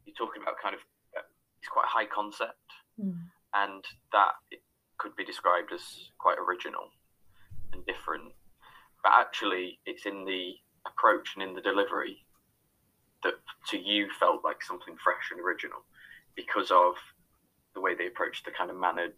you're 0.06 0.16
talking 0.16 0.42
about 0.42 0.56
kind 0.62 0.76
of 0.76 0.82
uh, 1.18 1.22
it's 1.60 1.70
quite 1.70 1.86
a 1.86 1.88
high 1.88 2.06
concept. 2.06 2.58
Mm. 3.00 3.16
and 3.54 3.84
that 4.12 4.34
it 4.52 4.60
could 4.98 5.16
be 5.16 5.24
described 5.24 5.72
as 5.74 5.82
quite 6.20 6.38
original 6.38 6.92
and 7.72 7.86
different. 7.86 8.34
But 9.04 9.14
actually 9.16 9.80
it's 9.86 10.06
in 10.06 10.26
the 10.26 10.54
approach 10.86 11.36
and 11.36 11.44
in 11.48 11.56
the 11.56 11.62
delivery 11.62 12.26
that 13.24 13.36
to 13.70 13.78
you 13.78 14.08
felt 14.20 14.44
like 14.44 14.62
something 14.62 14.96
fresh 15.02 15.32
and 15.32 15.40
original 15.40 15.80
because 16.36 16.72
of 16.72 16.96
the 17.74 17.82
way 17.82 17.96
they 17.96 18.08
approached 18.08 18.46
the 18.46 18.52
kind 18.52 18.70
of 18.70 18.78
mannered, 18.78 19.18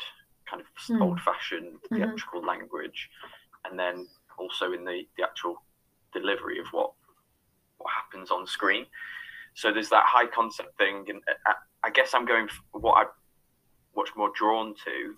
kind 0.49 0.61
of 0.61 0.67
mm. 0.83 1.01
old-fashioned 1.01 1.73
mm-hmm. 1.73 1.95
theatrical 1.95 2.45
language, 2.45 3.09
and 3.69 3.77
then 3.77 4.07
also 4.37 4.73
in 4.73 4.83
the, 4.85 5.03
the 5.17 5.23
actual 5.23 5.61
delivery 6.13 6.59
of 6.59 6.65
what 6.71 6.91
what 7.77 7.91
happens 7.91 8.29
on 8.29 8.45
screen. 8.45 8.85
So 9.55 9.73
there's 9.73 9.89
that 9.89 10.03
high 10.05 10.27
concept 10.27 10.77
thing, 10.77 11.05
and 11.09 11.21
I, 11.47 11.51
uh, 11.51 11.53
I 11.83 11.89
guess 11.89 12.13
I'm 12.13 12.25
going 12.25 12.47
for 12.47 12.79
what 12.79 12.97
I'm 12.97 13.07
much 13.95 14.09
more 14.15 14.31
drawn 14.35 14.73
to 14.85 15.15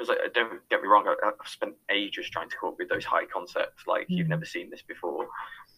because 0.00 0.16
I, 0.18 0.28
don't 0.32 0.66
get 0.70 0.82
me 0.82 0.88
wrong, 0.88 1.06
I, 1.06 1.14
have 1.26 1.34
spent 1.44 1.74
ages 1.90 2.28
trying 2.30 2.48
to 2.48 2.56
come 2.58 2.70
up 2.70 2.76
with 2.78 2.88
those 2.88 3.04
high 3.04 3.26
concepts. 3.26 3.86
Like 3.86 4.02
mm. 4.02 4.16
you've 4.16 4.28
never 4.28 4.44
seen 4.44 4.70
this 4.70 4.82
before, 4.82 5.26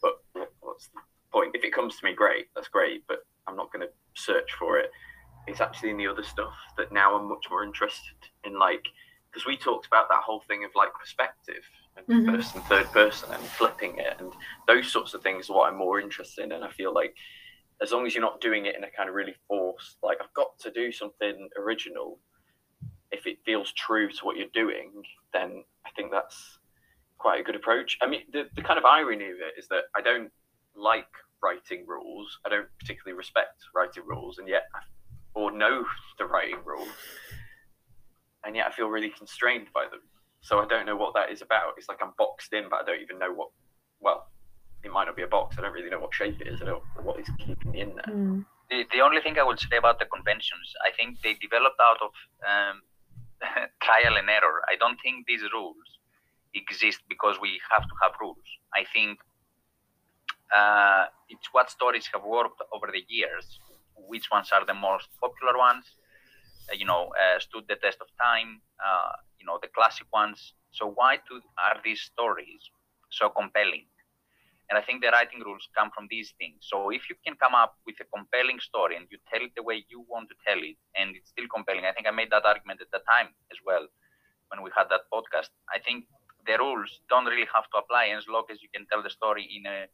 but 0.00 0.23
what's 0.61 0.88
the 0.88 1.00
point? 1.32 1.50
If 1.54 1.64
it 1.64 1.73
comes 1.73 1.97
to 1.97 2.04
me, 2.04 2.14
great, 2.14 2.47
that's 2.54 2.68
great. 2.68 3.04
But 3.09 3.18
I'm 3.47 3.56
not 3.56 3.73
going 3.73 3.87
to 3.87 3.92
search 4.14 4.52
for 4.59 4.78
it. 4.78 4.90
It's 5.46 5.61
actually 5.61 5.90
in 5.90 5.96
the 5.96 6.06
other 6.06 6.22
stuff 6.22 6.54
that 6.76 6.92
now 6.92 7.16
I'm 7.16 7.28
much 7.28 7.46
more 7.50 7.64
interested 7.64 8.16
in. 8.44 8.58
Like 8.58 8.84
because 9.32 9.46
we 9.46 9.56
talked 9.56 9.87
about 9.87 10.08
that 10.11 10.22
whole 10.22 10.40
thing 10.40 10.62
of 10.64 10.70
like 10.75 10.90
perspective 10.99 11.62
and 11.96 12.06
mm-hmm. 12.06 12.34
first 12.34 12.54
and 12.54 12.64
third 12.64 12.87
person 12.92 13.32
and 13.32 13.42
flipping 13.42 13.96
it 13.99 14.16
and 14.18 14.30
those 14.66 14.92
sorts 14.92 15.14
of 15.14 15.22
things 15.22 15.49
are 15.49 15.56
what 15.56 15.72
I'm 15.72 15.78
more 15.78 16.00
interested 16.00 16.44
in. 16.44 16.52
And 16.52 16.64
I 16.64 16.70
feel 16.70 16.92
like 16.92 17.14
as 17.80 17.92
long 17.92 18.06
as 18.06 18.14
you're 18.14 18.22
not 18.22 18.40
doing 18.40 18.66
it 18.66 18.76
in 18.76 18.84
a 18.84 18.90
kind 18.90 19.08
of 19.08 19.14
really 19.14 19.34
forced, 19.49 19.96
like 20.02 20.18
I've 20.22 20.32
got 20.34 20.58
to 20.61 20.70
do 20.70 20.92
something 20.92 21.49
original 21.58 22.18
if 23.11 23.26
it 23.26 23.38
feels 23.44 23.72
true 23.72 24.11
to 24.11 24.25
what 24.25 24.37
you're 24.37 24.46
doing, 24.54 24.90
then 25.32 25.64
I 25.87 25.90
think 25.94 26.11
that's 26.11 26.58
quite 27.18 27.40
a 27.40 27.42
good 27.42 27.54
approach. 27.54 27.99
I 28.02 28.08
mean, 28.08 28.22
the, 28.32 28.49
the 28.56 28.62
kind 28.62 28.78
of 28.78 28.84
irony 28.84 29.26
of 29.26 29.37
it 29.37 29.58
is 29.58 29.68
that 29.68 29.84
I 29.94 30.00
don't 30.00 30.30
like 30.75 31.08
writing 31.42 31.84
rules. 31.87 32.38
I 32.46 32.49
don't 32.49 32.68
particularly 32.80 33.16
respect 33.16 33.62
writing 33.75 34.04
rules, 34.06 34.38
and 34.38 34.49
yet, 34.49 34.64
or 35.34 35.50
know 35.50 35.84
the 36.18 36.26
writing 36.26 36.58
rules, 36.64 36.88
and 38.44 38.56
yet 38.56 38.66
I 38.66 38.72
feel 38.72 38.88
really 38.88 39.10
constrained 39.10 39.68
by 39.74 39.84
them. 39.90 40.00
So 40.40 40.58
I 40.58 40.66
don't 40.66 40.86
know 40.86 40.96
what 40.96 41.14
that 41.14 41.30
is 41.30 41.42
about. 41.42 41.74
It's 41.76 41.88
like 41.88 41.98
I'm 42.02 42.12
boxed 42.18 42.52
in, 42.52 42.68
but 42.68 42.82
I 42.82 42.84
don't 42.84 43.00
even 43.00 43.18
know 43.18 43.32
what. 43.32 43.48
Well, 44.00 44.26
it 44.84 44.90
might 44.90 45.04
not 45.04 45.16
be 45.16 45.22
a 45.22 45.28
box. 45.28 45.56
I 45.58 45.62
don't 45.62 45.72
really 45.72 45.90
know 45.90 46.00
what 46.00 46.14
shape 46.14 46.40
it 46.40 46.48
is. 46.48 46.60
I 46.60 46.66
don't 46.66 46.82
know 46.96 47.02
what 47.02 47.20
is 47.20 47.28
keeping 47.38 47.70
me 47.70 47.80
in 47.80 47.94
there. 47.94 48.14
Mm. 48.14 48.44
The, 48.68 48.84
the 48.92 49.00
only 49.00 49.20
thing 49.20 49.38
I 49.38 49.44
would 49.44 49.60
say 49.60 49.76
about 49.76 49.98
the 49.98 50.06
conventions, 50.06 50.72
I 50.84 50.90
think 50.96 51.20
they 51.22 51.34
developed 51.34 51.78
out 51.80 51.98
of 52.02 52.10
um, 52.42 52.82
trial 53.82 54.16
and 54.16 54.28
error. 54.28 54.62
I 54.68 54.76
don't 54.76 54.98
think 55.02 55.26
these 55.26 55.42
rules 55.52 55.76
exist 56.54 57.00
because 57.08 57.36
we 57.40 57.60
have 57.70 57.82
to 57.82 57.94
have 58.02 58.12
rules. 58.20 58.42
I 58.74 58.84
think 58.92 59.18
uh, 60.54 61.06
it's 61.28 61.48
what 61.52 61.70
stories 61.70 62.08
have 62.12 62.24
worked 62.24 62.60
over 62.72 62.88
the 62.92 63.04
years. 63.08 63.58
Which 64.09 64.30
ones 64.30 64.50
are 64.52 64.64
the 64.64 64.75
most 64.75 65.09
popular 65.21 65.56
ones? 65.59 65.85
Uh, 66.71 66.75
you 66.75 66.85
know, 66.85 67.11
uh, 67.23 67.38
stood 67.40 67.64
the 67.68 67.76
test 67.76 67.99
of 68.00 68.09
time. 68.21 68.61
Uh, 68.78 69.12
you 69.38 69.47
know, 69.47 69.59
the 69.61 69.68
classic 69.68 70.06
ones. 70.12 70.54
So 70.71 70.92
why 70.94 71.16
do, 71.28 71.40
are 71.59 71.80
these 71.85 72.00
stories 72.00 72.62
so 73.11 73.28
compelling? 73.28 73.87
And 74.71 74.78
I 74.78 74.82
think 74.82 75.02
the 75.02 75.11
writing 75.12 75.40
rules 75.44 75.68
come 75.76 75.90
from 75.94 76.06
these 76.09 76.32
things. 76.38 76.64
So 76.64 76.88
if 76.88 77.02
you 77.11 77.16
can 77.26 77.37
come 77.37 77.54
up 77.54 77.76
with 77.85 77.97
a 78.00 78.09
compelling 78.09 78.59
story 78.61 78.97
and 78.97 79.04
you 79.11 79.18
tell 79.28 79.42
it 79.44 79.52
the 79.54 79.62
way 79.62 79.85
you 79.90 80.00
want 80.09 80.30
to 80.30 80.37
tell 80.47 80.56
it, 80.56 80.76
and 80.97 81.14
it's 81.14 81.28
still 81.28 81.44
compelling, 81.52 81.85
I 81.85 81.92
think 81.92 82.06
I 82.06 82.11
made 82.11 82.30
that 82.30 82.47
argument 82.47 82.80
at 82.80 82.88
the 82.90 83.04
time 83.04 83.35
as 83.52 83.59
well 83.66 83.85
when 84.49 84.62
we 84.62 84.71
had 84.76 84.88
that 84.88 85.12
podcast. 85.12 85.52
I 85.68 85.78
think 85.78 86.06
the 86.47 86.56
rules 86.56 87.00
don't 87.11 87.26
really 87.26 87.49
have 87.52 87.68
to 87.73 87.85
apply 87.85 88.16
as 88.16 88.25
long 88.28 88.44
as 88.50 88.62
you 88.62 88.68
can 88.73 88.87
tell 88.87 89.02
the 89.02 89.11
story 89.11 89.44
in 89.44 89.66
a 89.66 89.87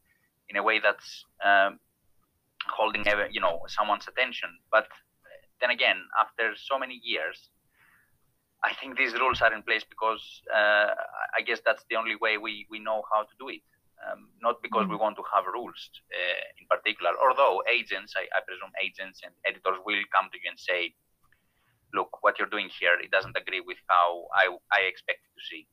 in 0.49 0.57
a 0.57 0.62
way 0.62 0.81
that's 0.81 1.27
um, 1.45 1.79
holding 2.67 3.05
you 3.31 3.41
know 3.41 3.61
someone's 3.69 4.07
attention. 4.09 4.50
But 4.71 4.87
then 5.61 5.71
again, 5.71 5.97
after 6.21 6.55
so 6.57 6.79
many 6.79 7.00
years, 7.03 7.50
I 8.65 8.75
think 8.75 8.97
these 8.97 9.15
rules 9.15 9.41
are 9.43 9.53
in 9.53 9.62
place 9.62 9.85
because 9.88 10.23
uh, 10.55 10.95
I 11.37 11.41
guess 11.47 11.61
that's 11.65 11.85
the 11.91 11.97
only 11.97 12.17
way 12.17 12.38
we, 12.38 12.67
we 12.71 12.79
know 12.79 13.03
how 13.12 13.23
to 13.23 13.35
do 13.38 13.49
it 13.49 13.62
um, 14.07 14.31
not 14.41 14.62
because 14.62 14.87
we 14.87 14.97
mm. 14.97 15.00
want 15.00 15.17
to 15.17 15.25
have 15.35 15.45
rules 15.50 15.91
uh, 16.15 16.43
in 16.59 16.67
particular. 16.71 17.12
Although 17.19 17.62
agents, 17.67 18.15
I, 18.17 18.31
I, 18.31 18.41
presume 18.47 18.71
agents 18.79 19.21
and 19.25 19.35
editors 19.47 19.79
will 19.85 20.03
come 20.15 20.31
to 20.31 20.38
you 20.38 20.49
and 20.50 20.59
say, 20.59 20.95
"Look, 21.95 22.23
what 22.23 22.38
you're 22.38 22.50
doing 22.50 22.71
here, 22.79 22.95
it 23.03 23.11
doesn't 23.11 23.37
agree 23.37 23.61
with 23.61 23.79
how 23.88 24.27
I 24.35 24.55
I 24.71 24.87
expected 24.87 25.31
to 25.35 25.43
see." 25.50 25.67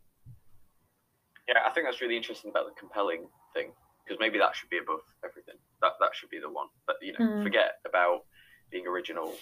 Yeah, 1.48 1.62
I 1.62 1.70
think 1.70 1.86
that's 1.86 2.02
really 2.02 2.18
interesting 2.18 2.50
about 2.50 2.66
the 2.66 2.76
compelling 2.80 3.30
thing 3.54 3.74
because 4.06 4.20
maybe 4.20 4.38
that 4.38 4.56
should 4.56 4.70
be 4.70 4.78
above 4.78 5.02
everything. 5.26 5.56
That 5.82 5.94
that 6.00 6.14
should 6.14 6.30
be 6.30 6.40
the 6.40 6.50
one. 6.50 6.68
But 6.86 6.98
you 7.02 7.14
know, 7.18 7.26
mm. 7.26 7.44
forget 7.44 7.82
about 7.86 8.26
being 8.72 8.88
original, 8.88 9.34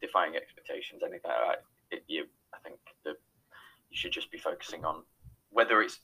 defying 0.00 0.36
expectations, 0.36 1.02
anything 1.02 1.30
like 1.30 1.46
that. 1.46 1.96
It, 1.96 2.04
you, 2.06 2.26
I 2.52 2.58
think 2.58 2.78
that 3.04 3.16
you 3.90 3.96
should 3.96 4.12
just 4.12 4.30
be 4.30 4.38
focusing 4.38 4.84
on 4.84 5.02
whether 5.50 5.80
it's 5.80 6.00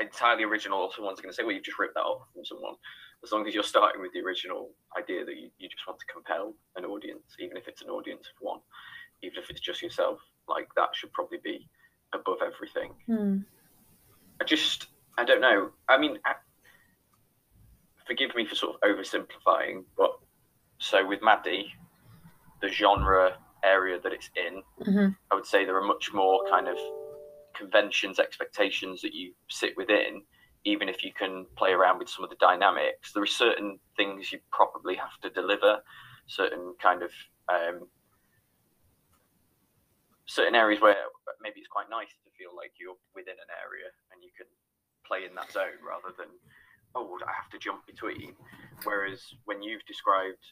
entirely 0.00 0.44
original 0.44 0.80
or 0.80 0.90
someone's 0.92 1.20
going 1.20 1.30
to 1.30 1.36
say, 1.36 1.44
well, 1.44 1.52
you've 1.52 1.64
just 1.64 1.78
ripped 1.78 1.94
that 1.94 2.02
off 2.02 2.26
from 2.34 2.44
someone. 2.44 2.74
As 3.22 3.32
long 3.32 3.46
as 3.46 3.54
you're 3.54 3.62
starting 3.62 4.00
with 4.00 4.12
the 4.12 4.20
original 4.20 4.70
idea 4.98 5.24
that 5.24 5.36
you, 5.36 5.50
you 5.58 5.68
just 5.68 5.86
want 5.86 5.98
to 6.00 6.06
compel 6.12 6.54
an 6.76 6.84
audience, 6.84 7.22
even 7.38 7.56
if 7.56 7.68
it's 7.68 7.82
an 7.82 7.90
audience 7.90 8.26
of 8.26 8.44
one, 8.44 8.60
even 9.22 9.38
if 9.38 9.50
it's 9.50 9.60
just 9.60 9.82
yourself, 9.82 10.18
like 10.48 10.68
that 10.76 10.90
should 10.94 11.12
probably 11.12 11.38
be 11.42 11.68
above 12.12 12.38
everything. 12.44 12.92
Hmm. 13.06 13.38
I 14.40 14.44
just, 14.44 14.86
I 15.16 15.24
don't 15.24 15.40
know. 15.40 15.70
I 15.88 15.98
mean, 15.98 16.18
I, 16.24 16.34
forgive 18.08 18.34
me 18.34 18.46
for 18.46 18.54
sort 18.56 18.74
of 18.74 18.80
oversimplifying, 18.80 19.84
but 19.96 20.18
so 20.78 21.06
with 21.06 21.20
Maddie, 21.22 21.72
the 22.60 22.68
genre 22.68 23.36
area 23.62 24.00
that 24.00 24.12
it's 24.12 24.30
in, 24.34 24.62
mm-hmm. 24.84 25.08
I 25.30 25.34
would 25.34 25.46
say 25.46 25.64
there 25.64 25.76
are 25.76 25.86
much 25.86 26.12
more 26.12 26.40
kind 26.50 26.66
of 26.66 26.78
conventions, 27.54 28.18
expectations 28.18 29.02
that 29.02 29.14
you 29.14 29.34
sit 29.48 29.74
within, 29.76 30.22
even 30.64 30.88
if 30.88 31.04
you 31.04 31.12
can 31.12 31.46
play 31.56 31.72
around 31.72 31.98
with 31.98 32.08
some 32.08 32.24
of 32.24 32.30
the 32.30 32.36
dynamics, 32.40 33.12
there 33.12 33.22
are 33.22 33.26
certain 33.26 33.78
things 33.96 34.32
you 34.32 34.38
probably 34.50 34.94
have 34.96 35.14
to 35.22 35.30
deliver, 35.30 35.78
certain 36.26 36.74
kind 36.82 37.02
of 37.02 37.10
um, 37.48 37.86
certain 40.26 40.54
areas 40.54 40.80
where 40.80 40.96
maybe 41.42 41.60
it's 41.60 41.68
quite 41.68 41.90
nice 41.90 42.12
to 42.24 42.30
feel 42.38 42.54
like 42.56 42.72
you're 42.78 42.98
within 43.14 43.36
an 43.36 43.50
area 43.64 43.88
and 44.12 44.22
you 44.22 44.30
can 44.36 44.46
play 45.06 45.24
in 45.24 45.34
that 45.34 45.50
zone 45.52 45.80
rather 45.80 46.14
than 46.16 46.28
oh 46.94 47.18
I 47.26 47.32
have 47.32 47.50
to 47.50 47.58
jump 47.58 47.86
between. 47.86 48.34
Whereas 48.84 49.20
when 49.44 49.62
you've 49.62 49.84
described 49.86 50.44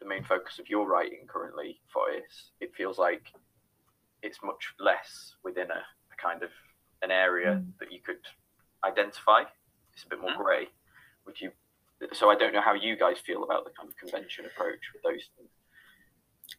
the 0.00 0.08
main 0.08 0.24
focus 0.24 0.58
of 0.58 0.68
your 0.68 0.88
writing 0.88 1.26
currently, 1.28 1.80
Fotis, 1.94 2.50
it 2.60 2.72
feels 2.74 2.98
like 2.98 3.32
it's 4.22 4.38
much 4.42 4.74
less 4.78 5.34
within 5.44 5.70
a 5.70 5.82
kind 6.22 6.42
of 6.42 6.50
an 7.02 7.10
area 7.10 7.54
mm. 7.54 7.66
that 7.80 7.92
you 7.92 7.98
could 8.04 8.22
identify. 8.84 9.42
It's 9.92 10.04
a 10.04 10.08
bit 10.08 10.20
more 10.20 10.30
mm. 10.30 10.38
grey. 10.38 10.68
Would 11.26 11.40
you? 11.40 11.50
So 12.12 12.30
I 12.30 12.36
don't 12.36 12.52
know 12.52 12.60
how 12.60 12.74
you 12.74 12.96
guys 12.96 13.18
feel 13.24 13.44
about 13.44 13.64
the 13.64 13.70
kind 13.70 13.88
of 13.88 13.96
convention 13.96 14.44
approach 14.46 14.80
with 14.92 15.02
those 15.02 15.28
things. 15.36 15.50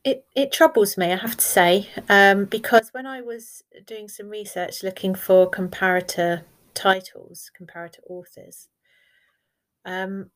It 0.04 0.26
it 0.36 0.52
troubles 0.52 0.98
me, 0.98 1.12
I 1.12 1.18
have 1.18 1.38
to 1.38 1.46
say, 1.46 1.90
um, 2.10 2.46
because 2.46 2.90
when 2.94 3.06
I 3.06 3.22
was 3.22 3.64
doing 3.86 4.08
some 4.08 4.30
research 4.30 4.84
looking 4.84 5.16
for 5.16 5.50
comparator 5.50 6.44
titles, 6.74 7.52
comparator 7.60 8.00
authors, 8.10 8.70
um, 9.86 10.32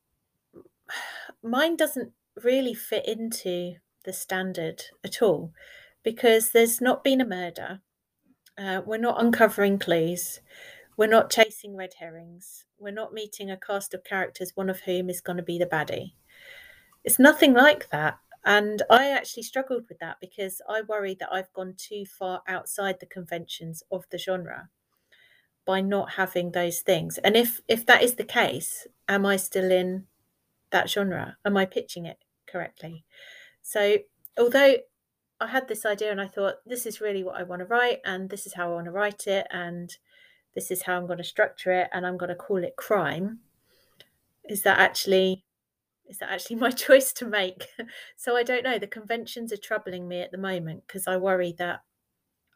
mine 1.44 1.76
doesn't 1.76 2.12
really 2.44 2.74
fit 2.74 3.08
into 3.08 3.76
the 4.06 4.14
standard 4.14 4.84
at 5.04 5.22
all 5.22 5.52
because 6.04 6.52
there's 6.52 6.82
not 6.82 7.04
been 7.04 7.22
a 7.22 7.26
murder 7.26 7.82
uh, 8.58 8.82
we're 8.86 8.98
not 8.98 9.22
uncovering 9.22 9.78
clues. 9.80 10.40
We're 10.98 11.08
not 11.08 11.30
chasing 11.30 11.76
red 11.76 11.94
herrings. 12.00 12.66
We're 12.80 12.92
not 12.94 13.14
meeting 13.14 13.52
a 13.52 13.58
cast 13.58 13.94
of 13.94 14.04
characters, 14.04 14.54
one 14.56 14.70
of 14.70 14.82
whom 14.82 15.10
is 15.10 15.22
going 15.22 15.38
to 15.38 15.44
be 15.44 15.60
the 15.60 15.68
baddie. 15.68 16.14
It's 17.04 17.20
nothing 17.20 17.54
like 17.54 17.90
that. 17.92 18.18
And 18.46 18.82
I 18.90 19.10
actually 19.10 19.44
struggled 19.44 19.84
with 19.90 20.00
that 20.00 20.18
because 20.22 20.62
I 20.70 20.82
worry 20.82 21.16
that 21.20 21.30
I've 21.32 21.54
gone 21.54 21.76
too 21.78 22.06
far 22.06 22.42
outside 22.48 22.98
the 23.00 23.06
conventions 23.06 23.84
of 23.92 24.06
the 24.12 24.18
genre. 24.18 24.70
By 25.68 25.82
not 25.82 26.14
having 26.14 26.52
those 26.52 26.80
things. 26.80 27.20
And 27.20 27.38
if 27.38 27.62
if 27.68 27.86
that 27.86 28.02
is 28.02 28.16
the 28.16 28.24
case 28.24 28.88
am 29.08 29.26
i 29.26 29.38
still 29.38 29.72
in 29.72 30.06
that 30.72 30.90
genre? 30.90 31.38
Am 31.46 31.58
i 31.58 31.66
pitching 31.66 32.06
it 32.06 32.18
correctly? 32.48 33.06
So 33.62 33.98
although 34.40 34.78
i 35.40 35.48
had 35.48 35.68
this 35.68 35.86
idea 35.86 36.12
and 36.12 36.20
i 36.22 36.28
thought 36.28 36.56
this 36.66 36.86
is 36.88 37.02
really 37.02 37.24
what 37.24 37.36
i 37.36 37.44
want 37.44 37.60
to 37.60 37.66
write 37.66 38.00
and 38.06 38.30
this 38.30 38.48
is 38.48 38.54
how 38.56 38.72
i 38.72 38.74
want 38.74 38.86
to 38.86 38.92
write 38.92 39.28
it 39.28 39.46
and 39.52 39.96
this 40.56 40.72
is 40.72 40.82
how 40.82 40.98
i'm 40.98 41.06
going 41.06 41.18
to 41.18 41.24
structure 41.24 41.72
it 41.72 41.88
and 41.94 42.06
i'm 42.06 42.18
going 42.18 42.30
to 42.30 42.36
call 42.36 42.64
it 42.64 42.76
crime 42.76 43.40
is 44.50 44.64
that 44.64 44.80
actually 44.80 45.44
is 46.08 46.18
that 46.20 46.32
actually 46.32 46.56
my 46.68 46.72
choice 46.72 47.12
to 47.14 47.26
make? 47.26 47.68
So 48.16 48.36
i 48.36 48.44
don't 48.44 48.64
know. 48.64 48.80
The 48.80 48.88
conventions 48.88 49.52
are 49.54 49.58
troubling 49.58 50.08
me 50.08 50.22
at 50.22 50.32
the 50.32 50.38
moment 50.38 50.84
because 50.88 51.08
i 51.08 51.18
worry 51.18 51.54
that 51.58 51.82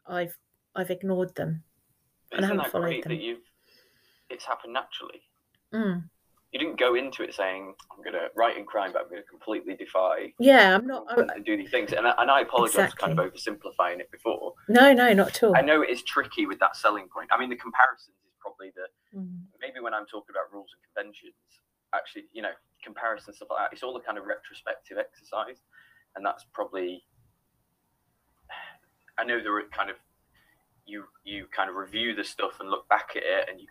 i've 0.06 0.36
i've 0.74 0.90
ignored 0.90 1.34
them 1.34 1.62
But 2.32 2.38
And 2.38 2.46
I 2.46 2.48
isn't 2.48 2.56
haven't 2.58 2.64
that 2.64 2.72
followed 2.72 2.84
great 2.86 3.04
them. 3.04 3.12
that 3.12 3.22
you've 3.22 3.40
it's 4.30 4.44
happened 4.46 4.72
naturally? 4.72 5.20
Mm. 5.74 6.08
You 6.52 6.58
didn't 6.58 6.78
go 6.78 6.94
into 6.94 7.22
it 7.22 7.34
saying 7.34 7.74
I'm 7.92 7.98
going 8.02 8.14
to 8.14 8.28
write 8.34 8.56
in 8.56 8.64
crime, 8.64 8.92
but 8.92 9.02
I'm 9.02 9.10
going 9.10 9.22
to 9.22 9.28
completely 9.28 9.74
defy 9.76 10.32
yeah 10.38 10.74
i'm 10.76 10.86
not 10.86 11.04
I, 11.10 11.20
and 11.34 11.44
do 11.44 11.56
these 11.56 11.70
things. 11.70 11.92
And 11.92 12.06
I, 12.06 12.14
and 12.18 12.30
I 12.30 12.40
apologize 12.40 12.90
for 12.92 12.96
kind 12.96 13.18
of 13.18 13.24
oversimplifying 13.24 14.00
it 14.00 14.10
before. 14.10 14.54
no 14.68 14.92
no 14.94 15.12
not 15.12 15.28
at 15.28 15.42
all 15.42 15.54
I 15.56 15.60
know 15.60 15.82
it 15.82 15.90
is 15.90 16.02
tricky 16.02 16.46
with 16.46 16.58
that 16.60 16.74
selling 16.76 17.08
point. 17.14 17.28
I 17.32 17.38
mean, 17.38 17.50
the 17.50 17.56
comparisons 17.56 18.16
is 18.24 18.32
probably 18.40 18.70
the 18.74 18.86
Mm. 19.16 19.44
maybe 19.60 19.80
when 19.80 19.92
I'm 19.92 20.06
talking 20.06 20.32
about 20.32 20.50
rules 20.54 20.70
and 20.72 20.80
conventions, 20.88 21.36
actually, 21.94 22.24
you 22.32 22.40
know, 22.40 22.52
comparisons 22.82 23.36
stuff 23.36 23.48
like 23.50 23.68
that. 23.68 23.72
It's 23.74 23.82
all 23.82 23.94
a 23.94 24.00
kind 24.00 24.16
of 24.16 24.24
retrospective 24.24 24.96
exercise, 24.96 25.60
and 26.16 26.24
that's 26.24 26.44
probably. 26.54 27.04
I 29.18 29.24
know 29.24 29.42
there 29.42 29.54
are 29.56 29.62
kind 29.70 29.90
of 29.90 29.96
you 30.86 31.04
you 31.24 31.46
kind 31.54 31.70
of 31.70 31.76
review 31.76 32.14
the 32.14 32.24
stuff 32.24 32.60
and 32.60 32.70
look 32.70 32.88
back 32.88 33.10
at 33.16 33.22
it, 33.22 33.48
and 33.50 33.60
you 33.60 33.66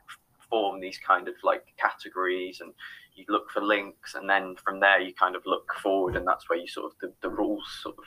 form 0.49 0.79
these 0.81 0.97
kind 0.97 1.27
of 1.27 1.35
like 1.43 1.63
categories, 1.77 2.61
and 2.61 2.73
you 3.15 3.25
look 3.29 3.49
for 3.51 3.61
links, 3.61 4.15
and 4.15 4.29
then 4.29 4.55
from 4.63 4.79
there 4.79 4.99
you 4.99 5.13
kind 5.13 5.35
of 5.35 5.43
look 5.45 5.73
forward, 5.81 6.15
and 6.15 6.27
that's 6.27 6.49
where 6.49 6.59
you 6.59 6.67
sort 6.67 6.91
of 6.91 6.97
the, 7.01 7.13
the 7.21 7.29
rules 7.29 7.65
sort 7.81 7.97
of 7.97 8.03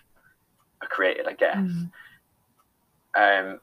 are 0.82 0.88
created, 0.88 1.26
I 1.26 1.32
guess. 1.34 1.56
Mm. 1.56 1.90
Um, 3.16 3.60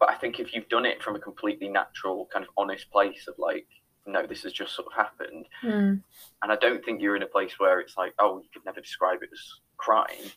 but 0.00 0.10
I 0.10 0.14
think 0.16 0.38
if 0.40 0.54
you've 0.54 0.68
done 0.68 0.86
it 0.86 1.02
from 1.02 1.16
a 1.16 1.20
completely 1.20 1.68
natural, 1.68 2.28
kind 2.32 2.44
of 2.44 2.50
honest 2.56 2.90
place 2.90 3.26
of 3.28 3.34
like, 3.38 3.66
no, 4.06 4.26
this 4.26 4.42
has 4.42 4.52
just 4.52 4.74
sort 4.74 4.88
of 4.88 4.94
happened, 4.94 5.46
Mm. 5.62 6.02
and 6.42 6.52
I 6.52 6.56
don't 6.56 6.84
think 6.84 7.00
you're 7.02 7.16
in 7.16 7.22
a 7.22 7.26
place 7.26 7.58
where 7.58 7.80
it's 7.80 7.96
like, 7.96 8.14
oh, 8.18 8.38
you 8.38 8.48
could 8.52 8.64
never 8.64 8.80
describe 8.80 9.22
it 9.22 9.30
as 9.32 9.60
crime. 9.76 10.32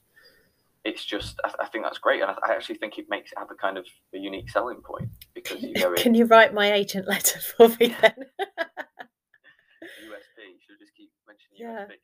It's 0.83 1.05
just, 1.05 1.39
I, 1.45 1.53
I 1.61 1.67
think 1.67 1.85
that's 1.85 2.00
great, 2.00 2.21
and 2.21 2.31
I, 2.31 2.35
I 2.47 2.51
actually 2.55 2.75
think 2.81 2.97
it 2.97 3.05
makes 3.09 3.31
it 3.31 3.38
have 3.38 3.51
a 3.51 3.55
kind 3.55 3.77
of 3.77 3.85
a 4.13 4.17
unique 4.17 4.50
selling 4.50 4.81
point 4.81 5.09
because 5.33 5.61
you 5.61 5.75
go 5.75 5.93
in 5.93 6.01
can 6.01 6.15
you 6.15 6.25
write 6.25 6.53
my 6.53 6.73
agent 6.73 7.07
letter 7.07 7.39
for 7.57 7.69
me 7.79 7.95
then 8.01 8.15
USP. 9.81 10.39
Should 10.65 10.79
just 10.79 10.93
keep 10.97 11.09
mentioning 11.27 11.61
Yeah. 11.61 11.85
USP. 11.85 12.01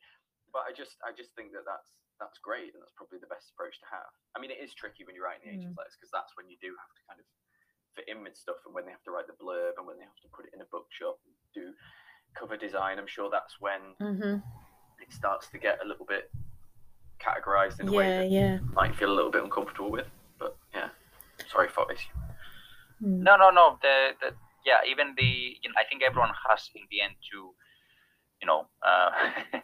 But 0.52 0.64
I 0.64 0.72
just, 0.72 0.96
I 1.04 1.12
just 1.12 1.34
think 1.36 1.52
that 1.52 1.66
that's 1.68 1.92
that's 2.18 2.38
great, 2.42 2.74
and 2.74 2.82
that's 2.82 2.94
probably 2.98 3.22
the 3.22 3.30
best 3.30 3.54
approach 3.54 3.78
to 3.78 3.86
have. 3.94 4.10
I 4.34 4.42
mean, 4.42 4.50
it 4.50 4.58
is 4.58 4.74
tricky 4.74 5.06
when 5.06 5.14
you're 5.14 5.22
writing 5.22 5.46
the 5.46 5.54
agent's 5.54 5.78
letters 5.78 5.94
because 5.94 6.10
that's 6.10 6.34
when 6.34 6.50
you 6.50 6.58
do 6.58 6.74
have 6.74 6.92
to 6.98 7.02
kind 7.06 7.20
of 7.22 7.26
fit 7.94 8.10
in 8.10 8.26
with 8.26 8.34
stuff, 8.34 8.58
and 8.66 8.74
when 8.74 8.82
they 8.82 8.94
have 8.94 9.04
to 9.06 9.14
write 9.14 9.30
the 9.30 9.38
blurb, 9.38 9.78
and 9.78 9.86
when 9.86 9.98
they 10.02 10.06
have 10.08 10.18
to 10.26 10.30
put 10.34 10.50
it 10.50 10.54
in 10.54 10.62
a 10.64 10.68
bookshop, 10.72 11.22
and 11.22 11.34
do 11.54 11.70
cover 12.34 12.58
design. 12.58 12.98
I'm 12.98 13.06
sure 13.10 13.30
that's 13.30 13.60
when 13.62 13.94
hmm 14.02 14.42
it 14.98 15.10
starts 15.14 15.46
to 15.54 15.58
get 15.62 15.78
a 15.78 15.86
little 15.86 16.06
bit 16.06 16.30
categorized 17.18 17.80
in 17.80 17.88
a 17.88 17.92
way 17.92 18.06
that 18.06 18.30
yeah 18.30 18.58
you 18.60 18.74
might 18.74 18.94
feel 18.96 19.10
a 19.10 19.16
little 19.16 19.30
bit 19.30 19.42
uncomfortable 19.42 19.90
with. 19.90 20.06
But 20.38 20.56
yeah, 20.74 20.88
sorry, 21.50 21.68
Fotis. 21.68 22.00
Mm. 23.02 23.22
No, 23.22 23.36
no, 23.36 23.50
no. 23.50 23.78
The, 23.82 24.10
the 24.20 24.34
yeah, 24.66 24.80
even 24.88 25.14
the 25.16 25.56
you 25.62 25.68
know, 25.70 25.78
I 25.78 25.84
think 25.88 26.02
everyone 26.02 26.32
has 26.48 26.68
in 26.74 26.82
the 26.90 27.00
end 27.00 27.14
to, 27.32 27.54
you 28.40 28.46
know, 28.46 28.66
uh, 28.82 29.10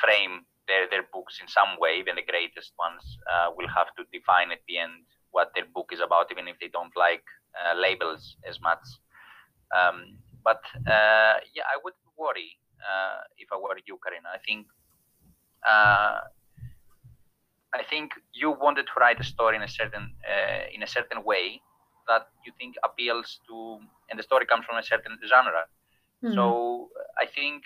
frame 0.00 0.44
their 0.66 0.88
their 0.90 1.04
books 1.12 1.38
in 1.40 1.48
some 1.48 1.78
way. 1.78 1.98
Even 1.98 2.16
the 2.16 2.26
greatest 2.26 2.72
ones 2.78 3.02
uh, 3.30 3.50
will 3.56 3.68
have 3.68 3.88
to 3.96 4.04
define 4.12 4.50
at 4.50 4.60
the 4.68 4.78
end 4.78 5.06
what 5.30 5.52
their 5.54 5.66
book 5.66 5.90
is 5.92 6.00
about, 6.00 6.30
even 6.30 6.48
if 6.48 6.58
they 6.60 6.68
don't 6.68 6.94
like 6.96 7.24
uh, 7.54 7.74
labels 7.78 8.36
as 8.48 8.60
much. 8.60 8.82
Um, 9.74 10.18
but 10.44 10.62
uh, 10.86 11.38
yeah, 11.54 11.66
I 11.66 11.78
would 11.82 11.94
worry 12.18 12.58
uh, 12.82 13.22
if 13.38 13.48
I 13.52 13.56
were 13.56 13.78
you, 13.86 13.98
Carina. 14.02 14.28
I 14.34 14.38
think. 14.46 14.66
Uh, 15.66 16.20
I 17.76 17.84
think 17.84 18.12
you 18.32 18.50
wanted 18.50 18.86
to 18.86 18.94
write 19.00 19.20
a 19.20 19.24
story 19.24 19.56
in 19.56 19.62
a 19.62 19.68
certain 19.68 20.14
uh, 20.32 20.64
in 20.74 20.82
a 20.82 20.86
certain 20.86 21.22
way 21.24 21.60
that 22.08 22.28
you 22.44 22.52
think 22.58 22.76
appeals 22.84 23.40
to, 23.48 23.78
and 24.08 24.18
the 24.18 24.22
story 24.22 24.46
comes 24.46 24.64
from 24.64 24.76
a 24.78 24.82
certain 24.82 25.18
genre. 25.28 25.64
Mm. 26.24 26.34
So 26.34 26.44
I 27.18 27.26
think 27.26 27.62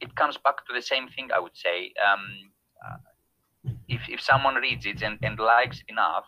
it 0.00 0.14
comes 0.16 0.36
back 0.38 0.66
to 0.66 0.72
the 0.72 0.82
same 0.82 1.08
thing. 1.08 1.30
I 1.34 1.38
would 1.38 1.56
say, 1.56 1.92
um, 2.06 2.24
uh, 2.84 2.98
if 3.88 4.02
if 4.08 4.20
someone 4.20 4.56
reads 4.56 4.86
it 4.86 5.02
and, 5.02 5.18
and 5.22 5.38
likes 5.38 5.78
it 5.80 5.88
enough, 5.88 6.24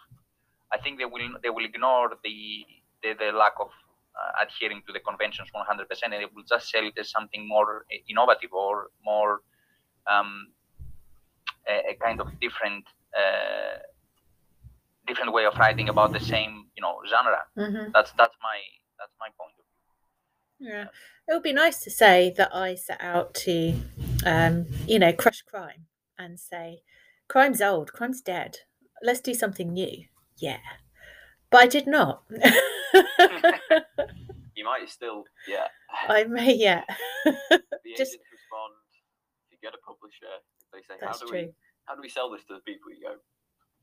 I 0.73 0.79
think 0.79 0.99
they 0.99 1.07
will 1.15 1.31
they 1.43 1.51
will 1.51 1.65
ignore 1.65 2.11
the 2.23 2.65
the, 3.03 3.15
the 3.19 3.33
lack 3.33 3.55
of 3.61 3.71
uh, 4.19 4.45
adhering 4.45 4.83
to 4.87 4.93
the 4.93 5.01
conventions 5.01 5.49
100%, 5.55 5.88
and 6.05 6.12
they 6.12 6.27
will 6.35 6.45
just 6.49 6.71
sell 6.71 6.87
it 6.87 6.97
as 6.99 7.11
something 7.11 7.49
more 7.49 7.85
innovative 8.09 8.53
or 8.53 8.91
more 9.05 9.41
um, 10.07 10.49
a, 11.68 11.90
a 11.90 11.94
kind 12.05 12.20
of 12.20 12.29
different. 12.40 12.85
Uh, 13.16 13.79
different 15.07 15.33
way 15.33 15.44
of 15.44 15.55
writing 15.59 15.88
about 15.88 16.12
the 16.12 16.20
same 16.20 16.66
you 16.77 16.81
know 16.81 16.94
genre 17.11 17.42
Mhm. 17.59 17.92
that's 17.92 18.12
that's 18.12 18.37
my 18.40 18.59
that's 18.98 19.12
my 19.18 19.29
point 19.38 19.53
of 19.59 19.64
view 19.66 20.68
Yeah, 20.70 20.85
it 21.27 21.33
would 21.35 21.42
be 21.42 21.53
nice 21.53 21.83
to 21.85 21.90
say 21.90 22.33
that 22.38 22.55
I 22.55 22.77
set 22.77 23.01
out 23.01 23.35
to, 23.46 23.75
um, 24.25 24.66
you 24.87 24.98
know, 25.01 25.12
crush 25.12 25.42
crime 25.42 25.87
and 26.16 26.38
say, 26.38 26.83
crime's 27.27 27.61
old, 27.61 27.92
crime's 27.92 28.20
dead. 28.22 28.59
Let's 29.03 29.20
do 29.20 29.35
something 29.35 29.72
new. 29.72 30.05
Yeah, 30.38 30.62
but 31.51 31.61
I 31.62 31.66
did 31.66 31.87
not. 31.88 32.22
You 34.55 34.64
might 34.66 34.88
still, 34.88 35.25
yeah. 35.48 35.66
I 36.09 36.25
may, 36.25 36.55
yeah. 36.55 36.85
the 37.25 37.33
just- 37.96 38.18
respond. 38.37 38.75
You 39.51 39.57
get 39.62 39.72
a 39.75 39.79
publisher, 39.85 40.35
they 40.73 40.83
say, 40.83 40.95
That's 41.01 41.21
how 41.21 41.27
do 41.27 41.31
true. 41.31 41.39
we 41.47 41.55
how 41.85 41.95
do 41.95 42.03
we 42.03 42.09
sell 42.09 42.31
this 42.31 42.45
to 42.49 42.55
the 42.55 42.61
people? 42.61 42.91
You 42.91 43.01
go, 43.03 43.17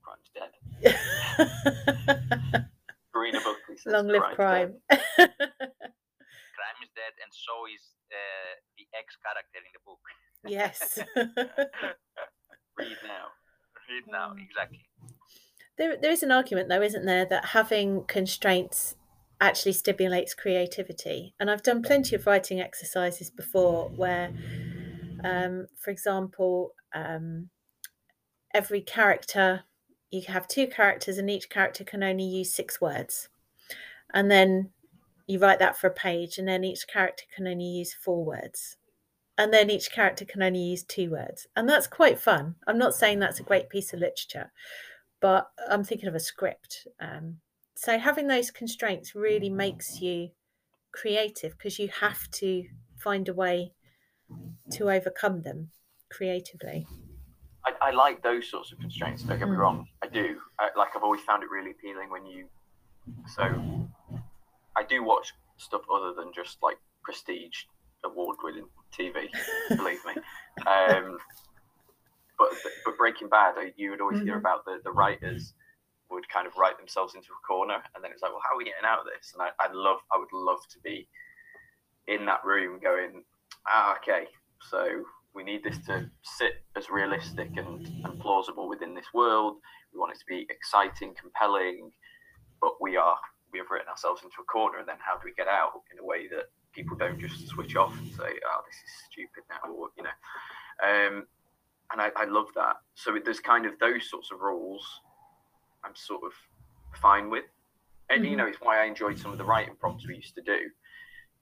crime's 0.03 0.29
dead. 0.33 0.51
Carina 3.13 3.39
Buckley 3.39 3.77
says, 3.77 3.93
Long 3.93 4.07
live 4.07 4.23
crime. 4.35 4.73
crime 4.89 6.79
is 6.83 6.89
dead 6.95 7.13
and 7.21 7.31
so 7.31 7.65
is 7.73 7.83
uh, 8.11 8.53
the 8.77 8.85
ex 8.97 9.17
character 9.21 9.59
in 9.59 9.71
the 9.73 9.79
book 9.85 9.99
yes. 10.45 10.99
Read 12.77 12.97
now. 13.03 13.25
read 13.89 14.05
now 14.07 14.33
Mm. 14.33 14.43
exactly 14.43 14.85
There, 15.77 15.97
there 16.01 16.11
is 16.11 16.23
an 16.23 16.31
argument, 16.31 16.69
though, 16.69 16.81
isn't 16.81 17.05
there, 17.05 17.25
that 17.25 17.45
having 17.45 18.03
constraints 18.05 18.95
actually 19.41 19.71
stimulates 19.73 20.33
creativity. 20.33 21.33
And 21.39 21.49
I've 21.49 21.63
done 21.63 21.81
plenty 21.81 22.15
of 22.15 22.25
writing 22.25 22.59
exercises 22.59 23.29
before 23.29 23.89
where, 23.89 24.31
um, 25.23 25.67
for 25.77 25.91
example, 25.91 26.73
um, 26.93 27.49
every 28.53 28.81
character, 28.81 29.63
you 30.11 30.23
have 30.27 30.47
two 30.47 30.67
characters, 30.67 31.17
and 31.17 31.29
each 31.29 31.49
character 31.49 31.83
can 31.83 32.03
only 32.03 32.25
use 32.25 32.53
six 32.53 32.81
words. 32.81 33.29
And 34.13 34.29
then 34.29 34.71
you 35.27 35.39
write 35.39 35.59
that 35.59 35.77
for 35.77 35.87
a 35.87 35.93
page, 35.93 36.37
and 36.37 36.47
then 36.47 36.63
each 36.63 36.87
character 36.87 37.25
can 37.35 37.47
only 37.47 37.65
use 37.65 37.93
four 37.93 38.23
words. 38.23 38.77
And 39.37 39.53
then 39.53 39.69
each 39.69 39.91
character 39.91 40.25
can 40.25 40.43
only 40.43 40.59
use 40.59 40.83
two 40.83 41.11
words. 41.11 41.47
And 41.55 41.69
that's 41.69 41.87
quite 41.87 42.19
fun. 42.19 42.55
I'm 42.67 42.77
not 42.77 42.93
saying 42.93 43.19
that's 43.19 43.39
a 43.39 43.43
great 43.43 43.69
piece 43.69 43.93
of 43.93 43.99
literature 43.99 44.51
but 45.19 45.49
I'm 45.69 45.83
thinking 45.83 46.07
of 46.07 46.15
a 46.15 46.19
script. 46.19 46.87
Um, 46.99 47.37
so 47.75 47.97
having 47.97 48.27
those 48.27 48.51
constraints 48.51 49.15
really 49.15 49.49
makes 49.49 50.01
you 50.01 50.29
creative 50.91 51.57
because 51.57 51.79
you 51.79 51.89
have 52.01 52.29
to 52.31 52.65
find 52.97 53.27
a 53.29 53.33
way 53.33 53.73
to 54.71 54.91
overcome 54.91 55.41
them 55.41 55.69
creatively. 56.11 56.87
I, 57.65 57.89
I 57.89 57.91
like 57.91 58.23
those 58.23 58.49
sorts 58.49 58.71
of 58.71 58.79
constraints. 58.79 59.23
Don't 59.23 59.39
get 59.39 59.47
me 59.49 59.55
Mm. 59.55 59.59
wrong. 59.59 59.87
I 60.03 60.07
do. 60.07 60.39
I, 60.59 60.69
like 60.77 60.89
I've 60.95 61.03
always 61.03 61.21
found 61.21 61.43
it 61.43 61.49
really 61.49 61.71
appealing 61.71 62.09
when 62.09 62.25
you. 62.25 62.47
So, 63.27 63.43
I 64.77 64.83
do 64.87 65.03
watch 65.03 65.33
stuff 65.57 65.81
other 65.93 66.13
than 66.13 66.31
just 66.33 66.57
like 66.61 66.77
prestige 67.03 67.65
award-winning 68.05 68.67
TV. 68.97 69.29
believe 69.77 69.99
me. 70.05 70.13
Um, 70.65 71.17
but 72.37 72.49
but 72.85 72.97
Breaking 72.97 73.29
Bad, 73.29 73.55
you 73.75 73.91
would 73.91 74.01
always 74.01 74.19
hear 74.19 74.35
Mhm. 74.35 74.39
about 74.39 74.65
the 74.65 74.79
the 74.83 74.91
writers 74.91 75.53
would 76.09 76.27
kind 76.29 76.47
of 76.47 76.55
write 76.57 76.77
themselves 76.77 77.13
into 77.13 77.27
a 77.33 77.45
corner, 77.47 77.83
and 77.93 78.03
then 78.03 78.11
it's 78.11 78.21
like, 78.23 78.31
well, 78.31 78.41
how 78.47 78.55
are 78.55 78.57
we 78.57 78.63
getting 78.65 78.85
out 78.85 78.99
of 78.99 79.05
this? 79.05 79.33
And 79.33 79.43
I, 79.43 79.49
I 79.63 79.71
love, 79.71 79.99
I 80.11 80.17
would 80.17 80.33
love 80.33 80.57
to 80.71 80.79
be 80.79 81.07
in 82.07 82.25
that 82.25 82.43
room, 82.43 82.79
going, 82.79 83.23
ah, 83.67 83.95
okay, 83.97 84.25
so 84.71 85.03
we 85.39 85.45
need 85.45 85.63
this 85.63 85.77
to 85.87 86.09
sit 86.21 86.65
as 86.75 86.89
realistic 86.89 87.49
and, 87.55 87.87
and 88.03 88.19
plausible 88.19 88.67
within 88.67 88.93
this 88.93 89.05
world. 89.13 89.55
We 89.93 89.99
want 89.99 90.11
it 90.11 90.19
to 90.19 90.25
be 90.27 90.45
exciting, 90.49 91.15
compelling, 91.17 91.91
but 92.61 92.73
we 92.81 92.97
are 92.97 93.15
we 93.53 93.59
have 93.59 93.71
written 93.71 93.87
ourselves 93.87 94.21
into 94.21 94.35
a 94.41 94.43
corner, 94.43 94.79
and 94.79 94.87
then 94.87 94.97
how 94.99 95.15
do 95.15 95.21
we 95.23 95.33
get 95.33 95.47
out 95.47 95.71
in 95.93 95.97
a 95.97 96.05
way 96.05 96.27
that 96.27 96.51
people 96.73 96.97
don't 96.97 97.19
just 97.19 97.47
switch 97.47 97.77
off 97.77 97.97
and 97.97 98.09
say, 98.09 98.35
"Oh, 98.45 98.61
this 98.67 98.75
is 98.75 98.91
stupid 99.09 99.43
now," 99.49 99.71
or 99.71 99.87
you 99.95 100.03
know. 100.03 100.17
Um, 100.83 101.25
and 101.91 102.01
I, 102.01 102.11
I 102.17 102.25
love 102.25 102.47
that. 102.55 102.75
So 102.95 103.17
there's 103.23 103.39
kind 103.39 103.65
of 103.65 103.79
those 103.79 104.09
sorts 104.09 104.31
of 104.31 104.41
rules. 104.41 104.85
I'm 105.85 105.95
sort 105.95 106.21
of 106.25 106.33
fine 107.01 107.29
with, 107.29 107.45
and 108.09 108.23
mm-hmm. 108.23 108.31
you 108.31 108.37
know, 108.37 108.45
it's 108.45 108.59
why 108.61 108.83
I 108.83 108.85
enjoyed 108.87 109.17
some 109.17 109.31
of 109.31 109.37
the 109.37 109.45
writing 109.45 109.75
prompts 109.79 110.05
we 110.05 110.15
used 110.15 110.35
to 110.35 110.41
do, 110.41 110.59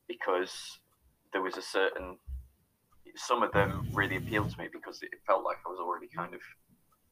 because 0.07 0.79
there 1.33 1.41
was 1.41 1.57
a 1.57 1.63
certain 1.63 2.17
some 3.17 3.43
of 3.43 3.51
them 3.51 3.87
really 3.93 4.17
appealed 4.17 4.51
to 4.51 4.57
me 4.59 4.67
because 4.71 5.01
it 5.01 5.09
felt 5.25 5.43
like 5.43 5.57
I 5.65 5.69
was 5.69 5.79
already 5.79 6.07
kind 6.07 6.33
of 6.33 6.41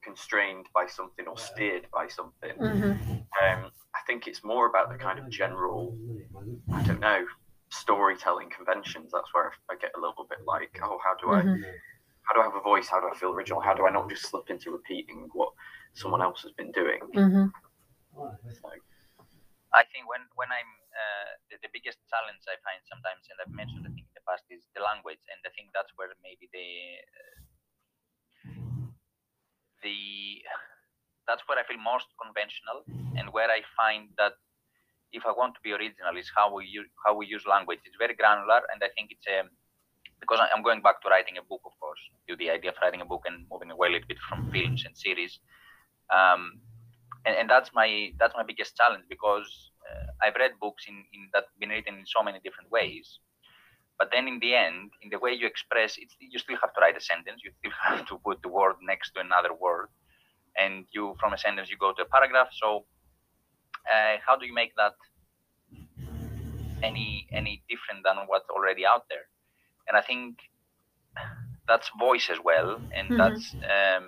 constrained 0.04 0.68
by 0.74 0.86
something 0.86 1.28
or 1.28 1.38
steered 1.38 1.88
by 1.91 2.08
something. 2.08 2.56
Mm-hmm. 2.62 3.12
Um, 3.12 3.72
I 3.96 4.02
think 4.06 4.28
it's 4.28 4.44
more 4.44 4.68
about 4.68 4.91
the 4.91 4.98
kind 4.98 5.18
of 5.18 5.30
general, 5.30 5.98
I 6.72 6.84
don't 6.84 7.00
know, 7.00 7.26
storytelling 7.70 8.50
conventions. 8.56 9.12
That's 9.12 9.34
where 9.34 9.52
I 9.70 9.76
get 9.82 9.91
a 9.98 10.00
little 10.00 10.28
bit 10.30 10.39
like, 10.46 10.78
oh, 10.84 11.00
how 11.04 11.15
do 11.18 11.34
mm-hmm. 11.34 11.63
I, 11.63 11.70
how 12.24 12.34
do 12.36 12.41
I 12.41 12.46
have 12.46 12.56
a 12.56 12.62
voice? 12.62 12.88
How 12.88 13.02
do 13.02 13.10
I 13.12 13.18
feel 13.18 13.34
original? 13.34 13.60
How 13.60 13.74
do 13.74 13.86
I 13.86 13.91
not 13.91 14.10
just 14.10 14.30
slip 14.30 14.50
into 14.50 14.72
repeating 14.72 15.28
what 15.34 15.50
someone 15.94 16.22
else 16.22 16.44
has 16.44 16.52
been 16.54 16.72
doing? 16.72 17.02
Mm-hmm. 17.15 17.46
So, 18.15 18.70
I 19.74 19.84
think 19.91 20.08
when 20.08 20.24
when 20.39 20.48
I'm 20.54 20.72
uh, 20.96 21.32
the, 21.52 21.60
the, 21.68 21.72
biggest 21.76 22.00
challenge 22.08 22.39
I 22.48 22.56
find 22.63 22.80
sometimes, 22.88 23.28
and 23.28 23.36
I've 23.44 23.52
mentioned 23.52 23.84
I 23.84 23.91
think 23.91 24.08
in 24.08 24.14
the 24.14 24.14
past, 24.27 24.43
is 24.49 24.65
the 24.75 24.81
language, 24.81 25.21
and 25.31 25.39
I 25.45 25.51
think 25.55 25.69
that's 25.73 25.91
where 25.95 26.09
maybe 26.21 26.49
the 26.51 26.69
the 29.85 29.97
that's 31.27 31.41
where 31.49 31.57
I 31.57 31.65
feel 31.65 31.81
most 31.81 32.09
conventional, 32.21 32.85
and 33.17 33.33
where 33.33 33.49
I 33.49 33.61
find 33.77 34.09
that 34.17 34.38
if 35.13 35.23
I 35.25 35.31
want 35.31 35.55
to 35.55 35.61
be 35.63 35.71
original, 35.71 36.17
is 36.17 36.29
how 36.35 36.53
we 36.53 36.65
use 36.65 36.89
how 37.05 37.15
we 37.15 37.25
use 37.25 37.45
language. 37.45 37.79
It's 37.85 37.97
very 37.97 38.13
granular, 38.13 38.61
and 38.73 38.81
I 38.83 38.89
think 38.93 39.13
it's 39.13 39.25
um, 39.29 39.49
because 40.19 40.39
I'm 40.41 40.63
going 40.63 40.81
back 40.81 41.01
to 41.01 41.09
writing 41.09 41.38
a 41.38 41.45
book, 41.45 41.61
of 41.65 41.73
course, 41.79 41.99
to 42.27 42.35
the 42.35 42.49
idea 42.49 42.71
of 42.71 42.77
writing 42.81 43.01
a 43.01 43.05
book 43.05 43.23
and 43.25 43.45
moving 43.51 43.71
away 43.71 43.89
a 43.89 43.91
little 43.91 44.07
bit 44.07 44.17
from 44.27 44.49
films 44.51 44.83
and 44.85 44.97
series. 44.97 45.39
Um, 46.13 46.61
and, 47.25 47.35
and 47.35 47.49
that's 47.49 47.71
my 47.73 48.11
that's 48.19 48.35
my 48.35 48.43
biggest 48.43 48.75
challenge 48.75 49.05
because 49.09 49.71
uh, 49.85 50.05
I've 50.21 50.35
read 50.35 50.51
books 50.61 50.85
in, 50.88 51.03
in 51.13 51.29
that 51.33 51.45
been 51.59 51.69
written 51.69 51.95
in 51.95 52.05
so 52.05 52.23
many 52.23 52.39
different 52.43 52.69
ways. 52.71 53.19
But 53.97 54.10
then 54.12 54.27
in 54.27 54.39
the 54.39 54.53
end, 54.55 54.91
in 55.01 55.10
the 55.10 55.19
way 55.19 55.31
you 55.31 55.47
express 55.47 55.97
it, 55.97 56.10
you 56.19 56.38
still 56.39 56.58
have 56.58 56.73
to 56.73 56.81
write 56.81 56.97
a 56.97 57.01
sentence. 57.01 57.41
You 57.43 57.51
still 57.60 57.71
have 57.84 58.08
to 58.08 58.17
put 58.17 58.41
the 58.41 58.49
word 58.49 58.75
next 58.81 59.12
to 59.12 59.21
another 59.21 59.53
word, 59.53 59.88
and 60.58 60.86
you 60.91 61.15
from 61.19 61.34
a 61.34 61.38
sentence 61.38 61.69
you 61.69 61.77
go 61.77 61.93
to 61.93 62.01
a 62.01 62.05
paragraph. 62.05 62.49
So, 62.51 62.86
uh, 63.91 64.17
how 64.25 64.36
do 64.36 64.45
you 64.45 64.53
make 64.53 64.75
that 64.75 64.95
any 66.84 67.27
any 67.31 67.63
different 67.69 68.03
than 68.03 68.17
what's 68.27 68.49
already 68.49 68.86
out 68.86 69.05
there? 69.10 69.27
And 69.88 69.95
I 69.95 70.01
think 70.01 70.39
that's 71.67 71.89
voice 71.97 72.29
as 72.29 72.39
well, 72.43 72.81
and 72.93 73.10
mm-hmm. 73.10 73.17
that's 73.17 73.53
um, 73.53 74.05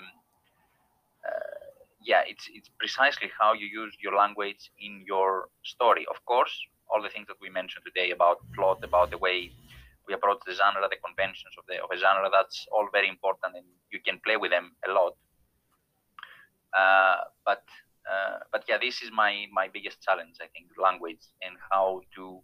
uh, 1.26 1.58
yeah, 2.04 2.22
it's 2.28 2.50
it's 2.54 2.70
precisely 2.78 3.30
how 3.40 3.54
you 3.54 3.68
use 3.68 3.96
your 4.02 4.16
language 4.16 4.70
in 4.80 5.04
your 5.06 5.48
story. 5.64 6.06
Of 6.10 6.24
course, 6.26 6.52
all 6.90 7.02
the 7.02 7.10
things 7.10 7.28
that 7.28 7.38
we 7.42 7.50
mentioned 7.50 7.86
today 7.86 8.12
about 8.12 8.38
plot, 8.56 8.84
about 8.84 9.12
the 9.12 9.18
way 9.18 9.52
we 10.08 10.14
approach 10.14 10.40
the 10.46 10.54
genre, 10.54 10.88
the 10.90 10.98
conventions 11.04 11.54
of 11.58 11.66
the 11.68 11.82
of 11.84 11.90
a 11.92 11.98
genre, 11.98 12.30
that's 12.32 12.66
all 12.72 12.88
very 12.92 13.10
important, 13.10 13.56
and 13.56 13.66
you 13.92 14.00
can 14.00 14.20
play 14.26 14.38
with 14.38 14.52
them 14.52 14.72
a 14.88 14.92
lot. 14.92 15.14
Uh, 16.74 17.18
but 17.46 17.64
uh, 18.10 18.40
but 18.52 18.64
yeah, 18.68 18.78
this 18.82 19.02
is 19.02 19.10
my 19.14 19.46
my 19.52 19.68
biggest 19.68 20.02
challenge. 20.02 20.36
I 20.42 20.48
think 20.54 20.68
language 20.82 21.24
and 21.42 21.56
how 21.72 22.02
to 22.16 22.40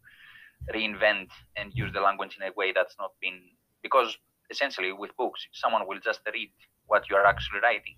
reinvent 0.73 1.29
and 1.57 1.73
use 1.73 1.91
the 1.93 1.99
language 1.99 2.37
in 2.39 2.47
a 2.47 2.51
way 2.55 2.71
that's 2.73 2.95
not 2.99 3.11
been 3.21 3.39
because 3.81 4.17
essentially 4.49 4.91
with 4.93 5.11
books, 5.17 5.45
someone 5.51 5.87
will 5.87 5.99
just 5.99 6.21
read 6.33 6.51
what 6.87 7.09
you 7.09 7.15
are 7.15 7.25
actually 7.25 7.59
writing 7.61 7.95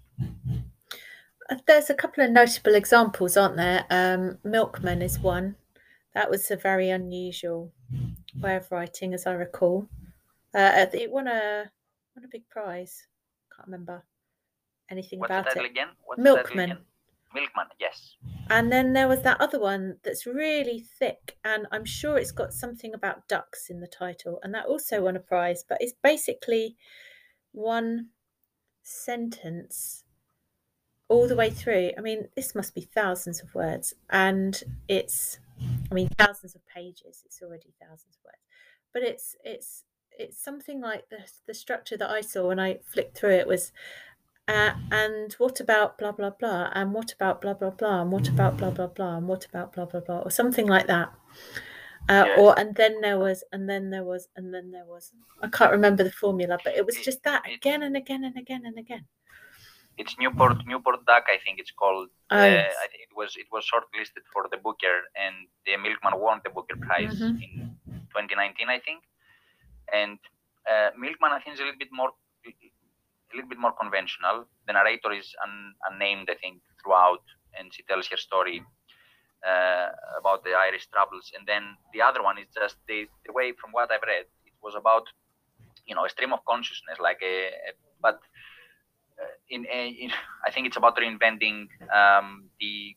there's 1.68 1.90
a 1.90 1.94
couple 1.94 2.24
of 2.24 2.32
notable 2.32 2.76
examples, 2.76 3.38
aren't 3.38 3.58
there? 3.58 3.86
Um, 3.90 4.40
Milkman 4.44 5.02
is 5.02 5.20
one. 5.20 5.56
That 6.14 6.30
was 6.30 6.50
a 6.50 6.56
very 6.56 6.90
unusual 6.90 7.72
way 8.42 8.56
of 8.56 8.72
writing, 8.72 9.14
as 9.14 9.26
I 9.26 9.34
recall. 9.34 9.88
Uh, 10.54 10.86
it 10.94 11.12
won 11.12 11.28
a 11.28 11.72
won 12.16 12.26
a 12.26 12.28
big 12.30 12.48
prize. 12.50 13.08
Can't 13.56 13.68
remember 13.68 14.04
anything 14.90 15.20
What's 15.20 15.32
about 15.32 15.56
it. 15.56 15.66
Again? 15.66 15.90
What's 16.06 16.22
Milkman. 16.22 16.72
Again? 16.72 16.84
Milkman, 17.34 17.68
yes. 17.80 18.16
And 18.50 18.72
then 18.72 18.94
there 18.94 19.10
was 19.10 19.22
that 19.24 19.42
other 19.42 19.60
one 19.60 19.98
that's 20.04 20.26
really 20.26 20.80
thick, 20.80 21.38
and 21.44 21.68
I'm 21.72 21.84
sure 21.84 22.18
it's 22.18 22.32
got 22.32 22.54
something 22.54 22.94
about 22.94 23.28
ducks 23.28 23.70
in 23.70 23.82
the 23.82 23.88
title, 23.88 24.40
and 24.42 24.54
that 24.54 24.68
also 24.68 25.02
won 25.02 25.18
a 25.18 25.20
prize. 25.20 25.64
But 25.68 25.80
it's 25.82 25.94
basically 26.02 26.78
one 27.52 28.10
sentence 28.84 30.04
all 31.10 31.28
the 31.28 31.36
way 31.36 31.50
through. 31.50 31.92
I 31.98 32.02
mean, 32.02 32.30
this 32.36 32.56
must 32.56 32.74
be 32.74 32.82
thousands 32.82 33.42
of 33.42 33.54
words, 33.54 33.94
and 34.10 34.62
it's, 34.88 35.40
I 35.92 35.94
mean, 35.94 36.10
thousands 36.18 36.56
of 36.56 36.66
pages. 36.68 37.24
It's 37.26 37.42
already 37.42 37.74
thousands 37.80 38.18
of 38.18 38.26
words, 38.26 38.44
but 38.94 39.04
it's 39.04 39.36
it's 39.44 39.84
it's 40.18 40.42
something 40.42 40.82
like 40.82 41.10
the 41.10 41.20
the 41.48 41.54
structure 41.54 41.98
that 41.98 42.10
I 42.10 42.22
saw 42.22 42.48
when 42.48 42.60
I 42.60 42.80
flicked 42.86 43.18
through 43.18 43.36
it 43.36 43.48
was. 43.48 43.72
Uh, 44.48 44.76
and 44.92 45.34
what 45.40 45.60
about 45.60 45.98
blah 45.98 46.12
blah 46.12 46.30
blah 46.30 46.70
and 46.74 46.94
what 46.94 47.12
about 47.12 47.42
blah 47.42 47.56
blah 47.56 47.72
blah 47.72 48.04
and 48.04 48.12
what 48.12 48.28
about 48.28 48.56
blah 48.56 48.70
blah 48.70 48.86
blah 48.86 49.18
and 49.18 49.28
what 49.28 49.44
about 49.44 49.74
blah 49.74 49.86
blah 49.86 50.00
blah 50.02 50.20
or 50.20 50.30
something 50.30 50.68
like 50.68 50.86
that 50.86 51.12
uh, 52.10 52.26
yeah. 52.28 52.36
or 52.38 52.60
and 52.60 52.76
then 52.76 53.02
there 53.02 53.18
was 53.18 53.44
and 53.52 53.68
then 53.68 53.90
there 53.90 54.04
was 54.04 54.28
and 54.36 54.54
then 54.54 54.70
there 54.70 54.86
was 54.86 55.12
i 55.42 55.48
can't 55.48 55.72
remember 55.72 56.04
the 56.04 56.12
formula 56.12 56.58
but 56.64 56.76
it 56.76 56.86
was 56.86 56.96
just 56.98 57.24
that 57.24 57.42
again 57.52 57.82
and 57.82 57.98
again 57.98 58.24
and 58.24 58.38
again 58.38 58.62
and 58.66 58.78
again 58.78 59.06
it's 59.98 60.16
Newport 60.20 60.66
Newport 60.66 61.06
Duck, 61.06 61.26
I 61.28 61.38
think 61.44 61.60
it's 61.60 61.72
called. 61.72 62.10
Oh, 62.32 62.38
uh, 62.38 62.46
yes. 62.46 62.74
I 62.84 62.88
think 62.88 63.04
it 63.10 63.16
was 63.16 63.36
it 63.38 63.48
was 63.52 63.64
shortlisted 63.66 64.24
for 64.34 64.48
the 64.52 64.58
Booker, 64.58 65.08
and 65.16 65.48
the 65.66 65.78
Milkman 65.78 66.20
won 66.20 66.42
the 66.44 66.50
Booker 66.50 66.76
Prize 66.76 67.20
mm-hmm. 67.20 67.42
in 67.42 67.72
2019, 68.12 68.70
I 68.70 68.80
think. 68.80 69.02
And 69.94 70.20
uh, 70.70 70.90
Milkman, 70.98 71.32
I 71.32 71.40
think, 71.40 71.56
is 71.56 71.60
a 71.60 71.64
little 71.64 71.80
bit 71.80 71.92
more 71.92 72.12
a 72.46 73.34
little 73.36 73.50
bit 73.50 73.60
more 73.60 73.74
conventional. 73.74 74.46
The 74.68 74.74
narrator 74.74 75.12
is 75.12 75.34
un, 75.44 75.74
unnamed, 75.90 76.30
I 76.30 76.36
think, 76.36 76.62
throughout, 76.82 77.24
and 77.58 77.74
she 77.74 77.84
tells 77.84 78.08
her 78.08 78.18
story 78.18 78.64
uh, 79.46 79.88
about 80.20 80.44
the 80.44 80.54
Irish 80.54 80.88
troubles. 80.88 81.32
And 81.38 81.48
then 81.48 81.76
the 81.94 82.02
other 82.02 82.24
one 82.24 82.38
is 82.38 82.48
just 82.54 82.78
the, 82.88 83.08
the 83.26 83.34
way, 83.34 83.54
from 83.60 83.72
what 83.72 83.92
I've 83.92 84.06
read, 84.06 84.26
it 84.46 84.54
was 84.62 84.76
about 84.76 85.08
you 85.86 85.96
know 85.96 86.06
a 86.06 86.10
stream 86.10 86.34
of 86.34 86.44
consciousness, 86.46 86.98
like 87.00 87.20
a, 87.24 87.48
a 87.70 87.72
but 88.02 88.20
in, 89.50 89.66
in, 89.66 90.12
I 90.46 90.52
think 90.52 90.68
it's 90.68 90.78
about 90.78 90.98
reinventing 90.98 91.68
um, 91.94 92.46
the 92.60 92.96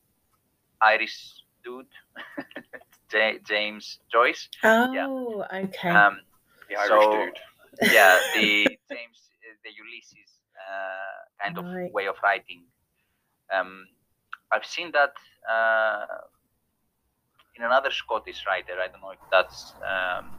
Irish 0.82 1.42
dude, 1.64 1.86
J- 3.10 3.40
James 3.46 3.98
Joyce. 4.10 4.48
Oh, 4.64 4.92
yeah. 4.92 5.58
okay. 5.64 5.90
Um, 5.90 6.18
the 6.68 6.76
Irish 6.76 6.88
so, 6.88 7.12
dude. 7.12 7.38
Yeah, 7.92 8.18
the 8.34 8.64
James, 8.90 9.30
the 9.62 9.70
Ulysses 9.70 10.40
uh, 10.56 11.44
kind 11.44 11.56
right. 11.56 11.86
of 11.86 11.92
way 11.92 12.08
of 12.08 12.16
writing. 12.24 12.64
Um, 13.54 13.86
I've 14.50 14.66
seen 14.66 14.90
that 14.92 15.12
uh, 15.48 16.06
in 17.56 17.64
another 17.64 17.90
Scottish 17.92 18.44
writer. 18.46 18.80
I 18.82 18.88
don't 18.88 19.00
know 19.00 19.10
if 19.10 19.18
that's, 19.30 19.74
um, 19.86 20.30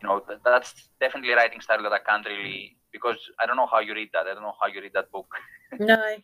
you 0.00 0.08
know, 0.08 0.22
that's 0.44 0.90
definitely 1.00 1.32
a 1.32 1.36
writing 1.36 1.60
style 1.60 1.82
that 1.82 1.92
I 1.92 1.98
can't 1.98 2.24
really 2.26 2.76
because 3.00 3.18
I 3.40 3.46
don't 3.46 3.56
know 3.56 3.68
how 3.70 3.80
you 3.80 3.94
read 3.94 4.10
that. 4.12 4.26
I 4.26 4.34
don't 4.34 4.42
know 4.42 4.54
how 4.60 4.68
you 4.68 4.80
read 4.80 4.92
that 4.94 5.10
book. 5.10 5.28
No. 5.78 6.16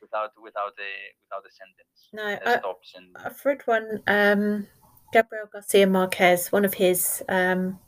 without 0.00 0.30
without 0.40 0.74
a 0.78 0.90
without 1.22 1.44
a 1.44 1.50
sentence. 1.50 2.08
No, 2.12 2.38
I, 2.46 2.58
stops 2.58 2.92
and... 2.94 3.08
I've 3.16 3.44
read 3.44 3.62
one. 3.64 4.02
Um, 4.06 4.68
Gabriel 5.12 5.48
Garcia 5.52 5.86
Marquez, 5.86 6.52
one 6.52 6.64
of 6.64 6.74
his. 6.74 7.22
Um, 7.28 7.80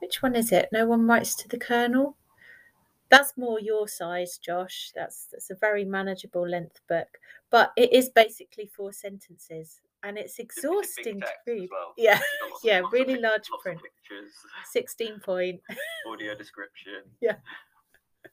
which 0.00 0.22
one 0.22 0.36
is 0.36 0.52
it? 0.52 0.68
No 0.72 0.86
one 0.86 1.06
writes 1.06 1.34
to 1.36 1.48
the 1.48 1.58
Colonel. 1.58 2.16
That's 3.08 3.32
more 3.36 3.58
your 3.58 3.88
size, 3.88 4.36
Josh. 4.36 4.92
That's 4.94 5.28
that's 5.32 5.50
a 5.50 5.54
very 5.54 5.84
manageable 5.84 6.46
length 6.46 6.80
book, 6.86 7.08
but 7.50 7.72
it 7.76 7.92
is 7.92 8.10
basically 8.10 8.66
four 8.66 8.92
sentences 8.92 9.80
and 10.02 10.18
it's 10.18 10.38
exhausting 10.38 11.20
to 11.20 11.26
read. 11.46 11.68
Well. 11.70 11.94
Yeah, 11.96 12.20
yeah, 12.64 12.82
really 12.92 13.14
of, 13.14 13.20
large 13.20 13.48
print. 13.62 13.80
Pictures. 13.82 14.32
Sixteen 14.70 15.20
point. 15.20 15.60
Audio 16.08 16.34
description. 16.34 17.02
Yeah, 17.20 17.36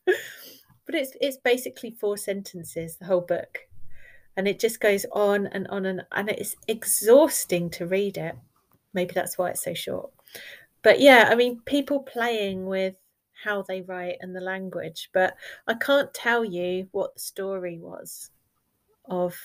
but 0.05 0.95
it's 0.95 1.15
it's 1.21 1.37
basically 1.37 1.91
four 1.91 2.17
sentences 2.17 2.97
the 2.97 3.05
whole 3.05 3.21
book, 3.21 3.59
and 4.35 4.47
it 4.47 4.59
just 4.59 4.79
goes 4.79 5.05
on 5.11 5.47
and 5.47 5.67
on 5.67 5.85
and 5.85 6.03
and 6.11 6.29
it's 6.29 6.55
exhausting 6.67 7.69
to 7.71 7.85
read 7.85 8.17
it. 8.17 8.35
Maybe 8.93 9.13
that's 9.13 9.37
why 9.37 9.51
it's 9.51 9.63
so 9.63 9.73
short. 9.73 10.11
But 10.81 10.99
yeah, 10.99 11.29
I 11.31 11.35
mean, 11.35 11.61
people 11.65 11.99
playing 11.99 12.65
with 12.65 12.95
how 13.43 13.61
they 13.61 13.81
write 13.81 14.17
and 14.21 14.35
the 14.35 14.41
language, 14.41 15.09
but 15.13 15.35
I 15.67 15.73
can't 15.73 16.13
tell 16.13 16.43
you 16.43 16.87
what 16.91 17.13
the 17.13 17.19
story 17.19 17.77
was 17.79 18.29
of 19.05 19.35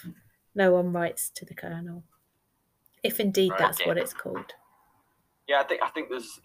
no 0.59 0.73
one 0.73 0.93
writes 0.93 1.31
to 1.31 1.45
the 1.47 1.55
colonel. 1.55 2.03
if 3.05 3.21
indeed 3.21 3.51
Right, 3.53 3.61
that's 3.61 3.81
okay. 3.81 3.89
what 3.89 3.97
it's 3.97 4.13
called. 4.13 4.51
Yeah, 5.47 5.61
I 5.61 5.65
think 5.65 5.81
I 5.83 5.89
think 5.89 6.11
there's. 6.11 6.41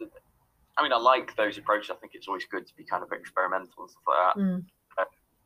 I 0.77 0.83
mean, 0.83 0.93
I 0.93 0.97
like 0.97 1.35
those 1.35 1.57
approaches. 1.57 1.89
I 1.89 1.95
think 1.95 2.13
it's 2.15 2.27
always 2.27 2.45
good 2.45 2.65
to 2.67 2.73
be 2.75 2.83
kind 2.85 3.03
of 3.03 3.11
experimental 3.11 3.73
and 3.83 3.89
stuff 3.89 4.03
like 4.07 4.21
that. 4.35 4.35
Mm, 4.41 4.65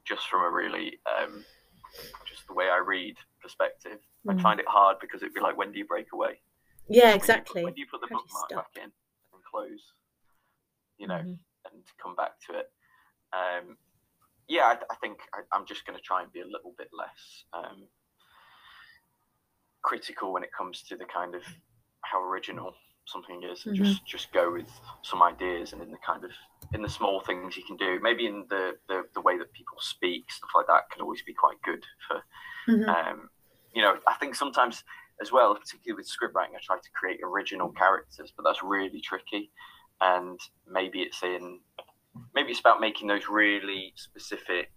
Just 0.05 0.27
from 0.29 0.41
a 0.43 0.49
really, 0.49 0.99
um, 1.15 1.43
just 2.29 2.45
the 2.47 2.53
way 2.53 2.65
I 2.69 2.77
read 2.85 3.15
perspective, 3.41 3.99
Mm. 4.25 4.39
I 4.39 4.41
find 4.41 4.59
it 4.59 4.67
hard 4.67 4.97
because 5.01 5.21
it'd 5.21 5.33
be 5.33 5.39
like, 5.41 5.57
when 5.57 5.71
do 5.71 5.79
you 5.79 5.85
break 5.85 6.07
away? 6.13 6.33
Yeah, 6.87 6.87
When 6.87 6.93
do 6.93 7.07
you 7.07 7.11
put- 7.11 7.15
exactly. 7.23 7.63
When 7.65 7.73
do 7.73 7.81
you 7.81 7.87
put 7.91 8.01
the 8.01 8.07
How 8.11 8.17
do 8.19 8.23
you 8.23 8.39
bookmark 8.39 8.49
back 8.73 8.83
in 8.83 8.89
and 9.33 9.41
close? 9.51 9.83
You 10.97 11.07
know, 11.07 11.15
Mhm. 11.27 11.39
and 11.67 11.83
come 12.03 12.15
back 12.15 12.33
to 12.47 12.59
it. 12.59 12.67
Um, 13.33 13.77
yeah, 14.47 14.63
I, 14.71 14.75
I 14.93 14.95
think 15.01 15.19
I, 15.33 15.39
I'm 15.53 15.65
just 15.65 15.85
going 15.85 15.97
to 15.97 16.03
try 16.03 16.21
and 16.23 16.31
be 16.31 16.39
a 16.41 16.45
little 16.55 16.73
bit 16.77 16.89
less 16.93 17.21
um, 17.53 17.87
critical 19.89 20.33
when 20.33 20.43
it 20.43 20.51
comes 20.59 20.83
to 20.89 20.93
the 20.97 21.05
kind 21.05 21.33
of 21.39 21.43
how 22.01 22.19
original 22.21 22.73
something 23.05 23.39
is, 23.51 23.65
and 23.65 23.75
Mhm. 23.75 23.83
just 23.83 24.05
just 24.05 24.27
go 24.33 24.51
with 24.51 24.69
some 25.01 25.21
ideas 25.23 25.73
and 25.73 25.81
in 25.81 25.91
the 25.91 26.01
kind 26.05 26.23
of 26.25 26.31
in 26.73 26.81
the 26.81 26.89
small 26.99 27.21
things 27.21 27.55
you 27.55 27.63
can 27.69 27.77
do. 27.77 27.91
Maybe 28.01 28.25
in 28.27 28.45
the 28.49 28.63
the, 28.89 28.97
the 29.13 29.21
way 29.27 29.37
that 29.37 29.51
people 29.53 29.77
speak, 29.79 30.29
stuff 30.29 30.49
like 30.57 30.67
that 30.67 30.89
can 30.91 31.01
always 31.01 31.23
be 31.23 31.33
quite 31.33 31.59
good 31.69 31.83
for 32.07 32.17
Mhm. 32.67 32.89
um, 32.89 33.29
you 33.73 33.81
know, 33.81 33.95
I 34.07 34.15
think 34.15 34.35
sometimes 34.35 34.83
as 35.21 35.31
well, 35.31 35.55
particularly 35.55 35.97
with 35.97 36.07
script 36.07 36.35
writing, 36.35 36.55
I 36.55 36.59
try 36.63 36.77
to 36.77 36.91
create 36.99 37.19
original 37.23 37.69
characters, 37.69 38.31
but 38.35 38.43
that's 38.43 38.61
really 38.63 39.01
tricky. 39.01 39.51
And 40.01 40.39
maybe 40.67 40.99
it's 41.01 41.23
in, 41.23 41.59
maybe 42.35 42.51
it's 42.51 42.59
about 42.59 42.79
making 42.81 43.07
those 43.07 43.27
really 43.29 43.93
specific 43.95 44.69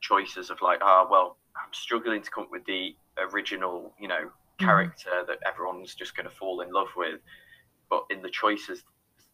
choices 0.00 0.50
of 0.50 0.58
like, 0.62 0.80
ah, 0.82 1.06
well, 1.10 1.38
I'm 1.56 1.72
struggling 1.72 2.22
to 2.22 2.30
come 2.30 2.44
up 2.44 2.50
with 2.50 2.64
the 2.66 2.96
original, 3.18 3.94
you 3.98 4.08
know, 4.08 4.30
character 4.66 5.24
that 5.26 5.38
everyone's 5.46 5.94
just 5.94 6.16
going 6.16 6.28
to 6.28 6.34
fall 6.34 6.60
in 6.60 6.70
love 6.72 6.88
with. 6.96 7.20
But 7.90 8.04
in 8.10 8.22
the 8.22 8.30
choices, 8.30 8.84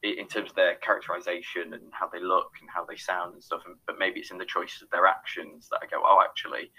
in 0.03 0.27
terms 0.29 0.51
of 0.51 0.57
their 0.57 0.77
characterization 0.77 1.75
and 1.75 1.83
how 1.93 2.09
they 2.09 2.21
look 2.21 2.53
and 2.61 2.69
how 2.71 2.85
they 2.85 2.97
sound 2.97 3.35
and 3.35 3.43
stuff, 3.43 3.62
and, 3.67 3.77
but 3.87 3.99
maybe 3.99 4.21
it's 4.21 4.31
in 4.31 4.38
the 4.38 4.45
choices 4.45 4.83
of 4.83 4.91
their 4.91 5.07
actions 5.07 5.69
that 5.71 5.81
I 5.83 5.87
go, 5.87 6.03
oh, 6.05 6.23
actually, 6.25 6.71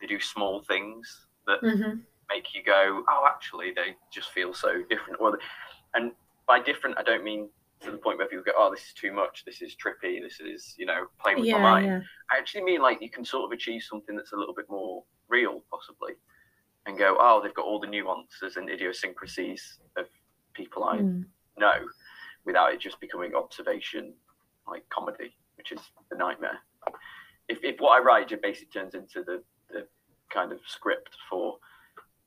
they 0.00 0.06
do 0.06 0.20
small 0.20 0.62
things 0.62 1.26
that 1.46 1.60
Mhm. 1.62 2.02
make 2.28 2.54
you 2.54 2.62
go, 2.62 3.04
oh, 3.08 3.26
actually, 3.28 3.72
they 3.72 3.96
just 4.10 4.30
feel 4.32 4.52
so 4.54 4.82
different. 4.88 5.20
Well, 5.20 5.36
and 5.94 6.12
by 6.46 6.60
different, 6.60 6.98
I 6.98 7.02
don't 7.02 7.22
mean 7.24 7.48
to 7.80 7.90
the 7.90 7.98
point 7.98 8.18
where 8.18 8.26
people 8.26 8.44
go, 8.44 8.52
oh, 8.56 8.70
this 8.70 8.86
is 8.86 8.92
too 8.94 9.12
much, 9.12 9.44
this 9.44 9.60
is 9.60 9.76
trippy, 9.76 10.20
this 10.22 10.40
is, 10.40 10.74
you 10.78 10.86
know, 10.86 11.06
playing 11.22 11.40
with 11.40 11.50
my 11.50 11.58
mind. 11.62 11.86
yeah. 11.86 12.00
I 12.30 12.38
actually 12.38 12.64
mean 12.64 12.80
like 12.80 13.02
you 13.02 13.10
can 13.10 13.24
sort 13.24 13.44
of 13.44 13.52
achieve 13.52 13.82
something 13.82 14.16
that's 14.16 14.32
a 14.32 14.36
little 14.36 14.54
bit 14.54 14.68
more 14.70 15.04
real, 15.28 15.62
possibly, 15.70 16.14
and 16.86 16.98
go, 16.98 17.16
oh, 17.18 17.40
they've 17.42 17.54
got 17.54 17.64
all 17.64 17.80
the 17.80 17.86
nuances 17.86 18.56
and 18.56 18.68
idiosyncrasies 18.70 19.78
of 19.96 20.06
people 20.54 20.84
I 20.84 20.98
Mm. 20.98 21.24
know 21.56 21.88
without 22.44 22.72
it 22.72 22.80
just 22.80 23.00
becoming 23.00 23.34
observation 23.34 24.14
like 24.66 24.88
comedy, 24.90 25.36
which 25.56 25.72
is 25.72 25.80
the 26.10 26.16
nightmare. 26.16 26.58
If, 27.48 27.62
if 27.62 27.80
what 27.80 27.98
I 28.00 28.02
write 28.02 28.28
just 28.28 28.42
basically 28.42 28.80
turns 28.80 28.94
into 28.94 29.22
the, 29.22 29.42
the 29.70 29.86
kind 30.32 30.52
of 30.52 30.60
script 30.66 31.16
for 31.28 31.58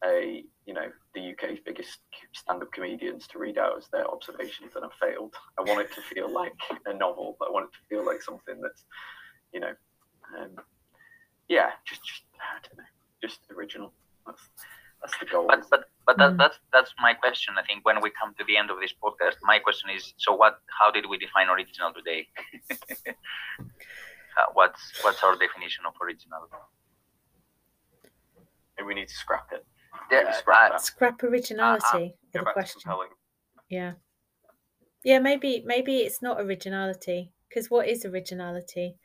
a 0.04 0.43
you 0.65 0.74
know 0.76 0.91
the 1.15 1.32
UK's 1.32 1.60
biggest 1.65 2.00
stand-up 2.32 2.72
comedians 2.72 3.28
to 3.28 3.39
read 3.39 3.58
out 3.58 3.78
as 3.78 3.88
their 3.88 4.08
observations, 4.08 4.74
then 4.74 4.84
I've 4.84 4.93
failed. 5.00 5.34
I 5.58 5.63
want 5.63 5.82
it 5.82 5.93
to 5.96 6.02
feel 6.02 6.32
like 6.32 6.54
a 6.86 6.93
novel, 6.93 7.36
but 7.39 7.48
I 7.50 7.52
want 7.52 7.70
it 7.70 7.74
to 7.78 7.86
feel 7.89 8.06
like 8.06 8.22
something 8.22 8.62
that's 8.62 8.84
you 9.54 9.60
know, 9.60 9.74
um, 10.38 10.52
yeah, 11.48 11.72
just 11.88 12.04
just 12.06 12.24
I 12.36 12.60
don't 12.62 12.78
know, 12.78 12.84
just 13.22 13.39
original. 13.56 13.91
That's 14.28 14.44
that's 15.02 15.18
the 15.20 15.26
goal. 15.26 15.46
But 15.48 15.70
but 15.70 15.86
but 16.06 16.18
that, 16.18 16.32
Mm. 16.34 16.38
that's 16.38 16.60
that's 16.74 16.94
my 17.00 17.13
question. 17.13 17.56
I 17.58 17.63
think 17.68 17.86
when 17.86 18.02
we 18.02 18.10
come 18.12 18.34
to 18.40 18.44
the 18.46 18.58
end 18.58 18.70
of 18.72 18.80
this 18.80 18.94
podcast, 19.04 19.38
my 19.44 19.60
question 19.60 19.90
is: 19.90 20.13
so 20.18 20.34
what? 20.34 20.60
How 20.80 20.92
did 20.92 21.06
we 21.10 21.18
define 21.18 21.50
original 21.50 21.94
today? 21.94 22.28
uh, 24.38 24.46
what's 24.54 24.82
what's 25.04 25.24
our 25.24 25.36
definition 25.36 25.86
of 25.86 25.94
original? 26.02 26.42
Maybe 28.78 28.88
we 28.88 28.94
need 28.94 29.08
to 29.08 29.13
scrap 29.13 29.48
it. 29.52 29.66
Yeah, 30.12 30.32
scrap 30.32 30.72
uh. 30.74 30.78
Scrap 30.78 31.24
originality 31.24 32.16
Go 32.34 32.40
for 32.40 32.46
the 32.46 32.52
question. 32.52 32.82
Yeah. 33.70 33.94
Yeah, 35.04 35.20
maybe 35.20 35.63
maybe 35.66 35.98
it's 35.98 36.22
not 36.22 36.40
originality 36.42 37.32
because 37.48 37.70
what 37.70 37.88
is 37.88 38.06
originality? 38.06 38.96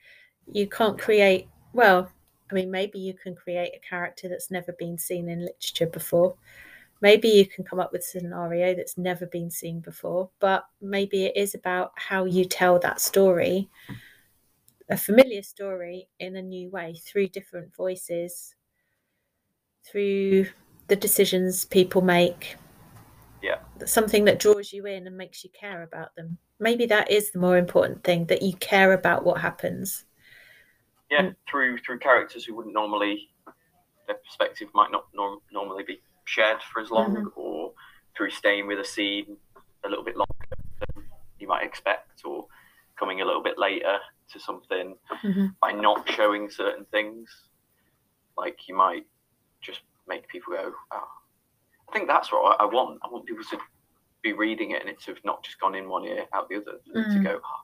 You 0.46 0.66
can't 0.68 0.98
create 0.98 1.48
well, 1.72 2.10
I 2.52 2.54
mean 2.54 2.70
maybe 2.70 2.98
you 2.98 3.14
can 3.14 3.34
create 3.34 3.72
a 3.74 3.88
character 3.88 4.28
that's 4.28 4.50
never 4.50 4.72
been 4.72 4.98
seen 4.98 5.28
in 5.30 5.40
literature 5.40 5.86
before. 5.86 6.34
Maybe 7.00 7.28
you 7.28 7.46
can 7.46 7.64
come 7.64 7.80
up 7.80 7.92
with 7.92 8.02
a 8.02 8.04
scenario 8.04 8.74
that's 8.74 8.98
never 8.98 9.26
been 9.26 9.50
seen 9.50 9.80
before, 9.80 10.28
but 10.38 10.66
maybe 10.80 11.24
it 11.24 11.36
is 11.36 11.54
about 11.54 11.92
how 11.96 12.26
you 12.26 12.44
tell 12.44 12.78
that 12.80 13.00
story, 13.00 13.68
a 14.88 14.96
familiar 14.96 15.42
story 15.42 16.08
in 16.20 16.36
a 16.36 16.42
new 16.42 16.68
way 16.70 16.94
through 17.04 17.28
different 17.28 17.74
voices, 17.74 18.54
through 19.84 20.46
the 20.88 20.96
decisions 20.96 21.64
people 21.64 22.02
make 22.02 22.56
Yeah. 23.42 23.58
something 23.86 24.26
that 24.26 24.38
draws 24.38 24.72
you 24.72 24.86
in 24.86 25.06
and 25.06 25.16
makes 25.16 25.42
you 25.42 25.50
care 25.58 25.82
about 25.82 26.14
them. 26.14 26.38
Maybe 26.60 26.86
that 26.86 27.10
is 27.10 27.30
the 27.30 27.40
more 27.40 27.56
important 27.56 28.04
thing 28.04 28.26
that 28.26 28.42
you 28.42 28.52
care 28.56 28.92
about 28.92 29.24
what 29.24 29.40
happens. 29.40 30.04
Yeah, 31.12 31.22
Mm. 31.22 31.36
through 31.48 31.78
through 31.78 31.98
characters 31.98 32.44
who 32.44 32.54
wouldn't 32.56 32.74
normally 32.74 33.28
their 34.06 34.16
perspective 34.16 34.68
might 34.74 34.90
not 34.90 35.04
norm, 35.14 35.38
normally 35.52 35.84
be 35.84 36.02
shared 36.24 36.60
for 36.62 36.80
as 36.80 36.90
long, 36.90 37.14
Mm-hmm. 37.14 37.28
or 37.36 37.72
through 38.16 38.30
staying 38.30 38.66
with 38.66 38.80
a 38.80 38.84
scene 38.84 39.36
a 39.84 39.88
little 39.88 40.04
bit 40.04 40.16
longer 40.16 40.46
than 40.80 41.04
you 41.38 41.46
might 41.46 41.64
expect, 41.64 42.24
or 42.24 42.46
coming 42.98 43.20
a 43.20 43.24
little 43.24 43.42
bit 43.42 43.58
later 43.58 43.98
to 44.30 44.40
something 44.40 44.98
Mhm. 45.22 45.54
by 45.60 45.70
not 45.72 46.08
showing 46.10 46.48
certain 46.50 46.84
things. 46.86 47.48
Like 48.36 48.66
you 48.68 48.74
might 48.74 49.06
just 49.60 49.82
make 50.06 50.26
people 50.28 50.54
go, 50.54 50.74
"Oh, 50.90 51.08
I 51.88 51.92
think 51.92 52.08
that's 52.08 52.32
what 52.32 52.60
I 52.60 52.64
want. 52.64 53.00
I 53.04 53.08
want 53.08 53.26
people 53.26 53.44
to 53.44 53.58
be 54.22 54.32
reading 54.32 54.70
it 54.70 54.80
and 54.80 54.88
it 54.90 54.98
to 55.00 55.12
have 55.14 55.24
not 55.24 55.42
just 55.44 55.60
gone 55.60 55.74
in 55.74 55.88
one 55.88 56.04
ear 56.06 56.26
out 56.32 56.48
the 56.48 56.56
other, 56.56 56.80
and 56.94 57.12
to 57.12 57.18
Mm. 57.18 57.24
go, 57.24 57.40
oh, 57.44 57.62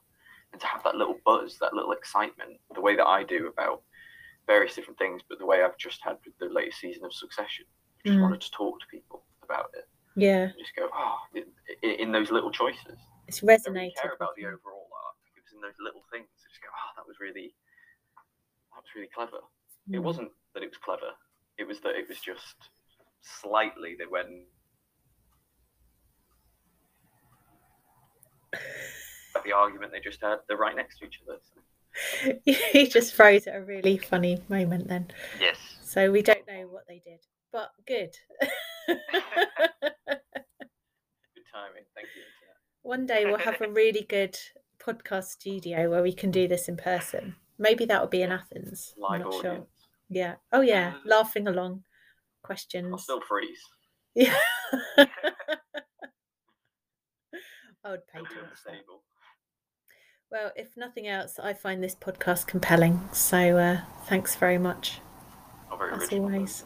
and 0.53 0.61
to 0.61 0.67
have 0.67 0.83
that 0.85 0.95
little 0.97 1.17
buzz, 1.25 1.59
that 1.61 1.75
little 1.75 1.93
excitement, 1.93 2.59
the 2.75 2.81
way 2.81 2.97
that 2.97 3.07
I 3.07 3.23
do 3.25 3.49
about 3.49 3.83
various 4.47 4.75
different 4.75 4.99
things, 4.99 5.21
but 5.29 5.39
the 5.39 5.47
way 5.47 5.63
I've 5.63 5.77
just 5.77 6.01
had 6.03 6.17
with 6.25 6.37
the 6.39 6.47
latest 6.55 6.81
season 6.81 7.05
of 7.05 7.13
Succession. 7.13 7.67
I 8.05 8.09
just 8.09 8.19
Mm. 8.19 8.23
wanted 8.23 8.41
to 8.41 8.51
talk 8.51 8.81
to 8.81 8.87
people 8.87 9.25
about 9.43 9.71
it. 9.75 9.89
Yeah, 10.17 10.45
And 10.45 10.55
just 10.59 10.75
go, 10.75 10.89
oh, 10.93 11.19
in, 11.35 11.45
in 11.83 12.13
those 12.13 12.31
little 12.31 12.51
choices. 12.51 12.99
it's 13.29 13.43
I 13.43 13.47
resonated. 13.47 13.95
care 14.01 14.15
about 14.15 14.35
the 14.37 14.47
overall 14.47 14.89
art. 15.05 15.17
It 15.37 15.43
was 15.45 15.53
in 15.53 15.61
those 15.61 15.79
little 15.81 16.03
things. 16.11 16.27
I 16.33 16.49
just 16.49 16.63
go, 16.63 16.69
oh, 16.73 16.91
that 16.97 17.07
was 17.07 17.21
really, 17.21 17.55
that 18.73 18.77
was 18.83 18.91
really 18.97 19.09
clever. 19.15 19.39
It 19.93 19.99
Mm. 20.01 20.03
wasn't 20.03 20.33
that 20.55 20.63
it 20.63 20.71
was 20.71 20.79
clever. 20.79 21.13
It 21.59 21.67
was 21.67 21.81
that 21.81 21.95
it 21.97 22.09
was 22.09 22.21
just 22.21 22.71
slightly 23.21 23.95
they 23.97 24.07
went. 24.07 24.29
The 29.49 29.57
argument 29.57 29.93
they 29.93 30.01
just 30.01 30.23
had, 30.23 30.37
they're 30.47 30.57
right 30.57 30.77
next 30.77 30.99
to 30.99 31.07
each 31.07 31.21
other. 31.27 31.39
So. 31.43 31.61
he 32.73 32.87
just 32.87 33.15
froze 33.15 33.47
at 33.47 33.57
a 33.57 33.61
really 33.61 33.99
funny 33.99 34.41
moment 34.49 34.89
then. 34.89 35.09
Yes. 35.41 35.57
So 35.83 36.11
we 36.11 36.23
don't 36.23 36.47
know 36.47 36.69
what 36.71 36.85
they 36.87 37.01
did, 37.05 37.21
but 37.53 37.71
good. 37.87 38.15
Good 38.89 38.99
timing. 41.53 41.85
Thank 41.95 42.09
you. 42.17 42.23
One 42.83 43.05
day 43.07 43.25
we'll 43.27 43.39
have 43.39 43.61
a 43.61 43.69
really 43.73 44.07
good 44.09 44.39
podcast 44.83 45.25
studio 45.25 45.91
where 45.91 46.03
we 46.03 46.13
can 46.13 46.31
do 46.31 46.49
this 46.49 46.69
in 46.69 46.77
person. 46.77 47.37
Maybe 47.59 47.85
that 47.85 48.01
would 48.01 48.11
be 48.11 48.23
in 48.23 48.33
Athens. 48.33 48.95
I'm 48.97 49.03
Live 49.03 49.21
not 49.21 49.27
audience. 49.35 49.43
sure. 49.43 49.67
Yeah. 50.09 50.35
Oh 50.53 50.63
yeah, 50.63 50.95
uh, 50.95 51.01
laughing 51.05 51.49
along, 51.49 51.83
questions. 52.43 52.89
I'll 52.91 52.99
still 52.99 53.21
freeze. 53.21 53.61
Yeah. 54.15 54.35
I 57.85 57.91
would 57.91 58.07
pay 58.07 58.21
to 58.21 58.25
be 58.25 58.37
watch 58.41 58.63
that. 58.65 58.75
Well, 60.31 60.53
if 60.57 60.77
nothing 60.77 61.07
else, 61.07 61.39
I 61.39 61.55
find 61.55 61.83
this 61.83 61.95
podcast 61.95 62.47
compelling. 62.47 63.09
So 63.13 63.57
uh, 63.57 63.81
thanks 64.05 64.37
very 64.37 64.59
much, 64.59 65.01
as 65.93 66.13
always. 66.13 66.65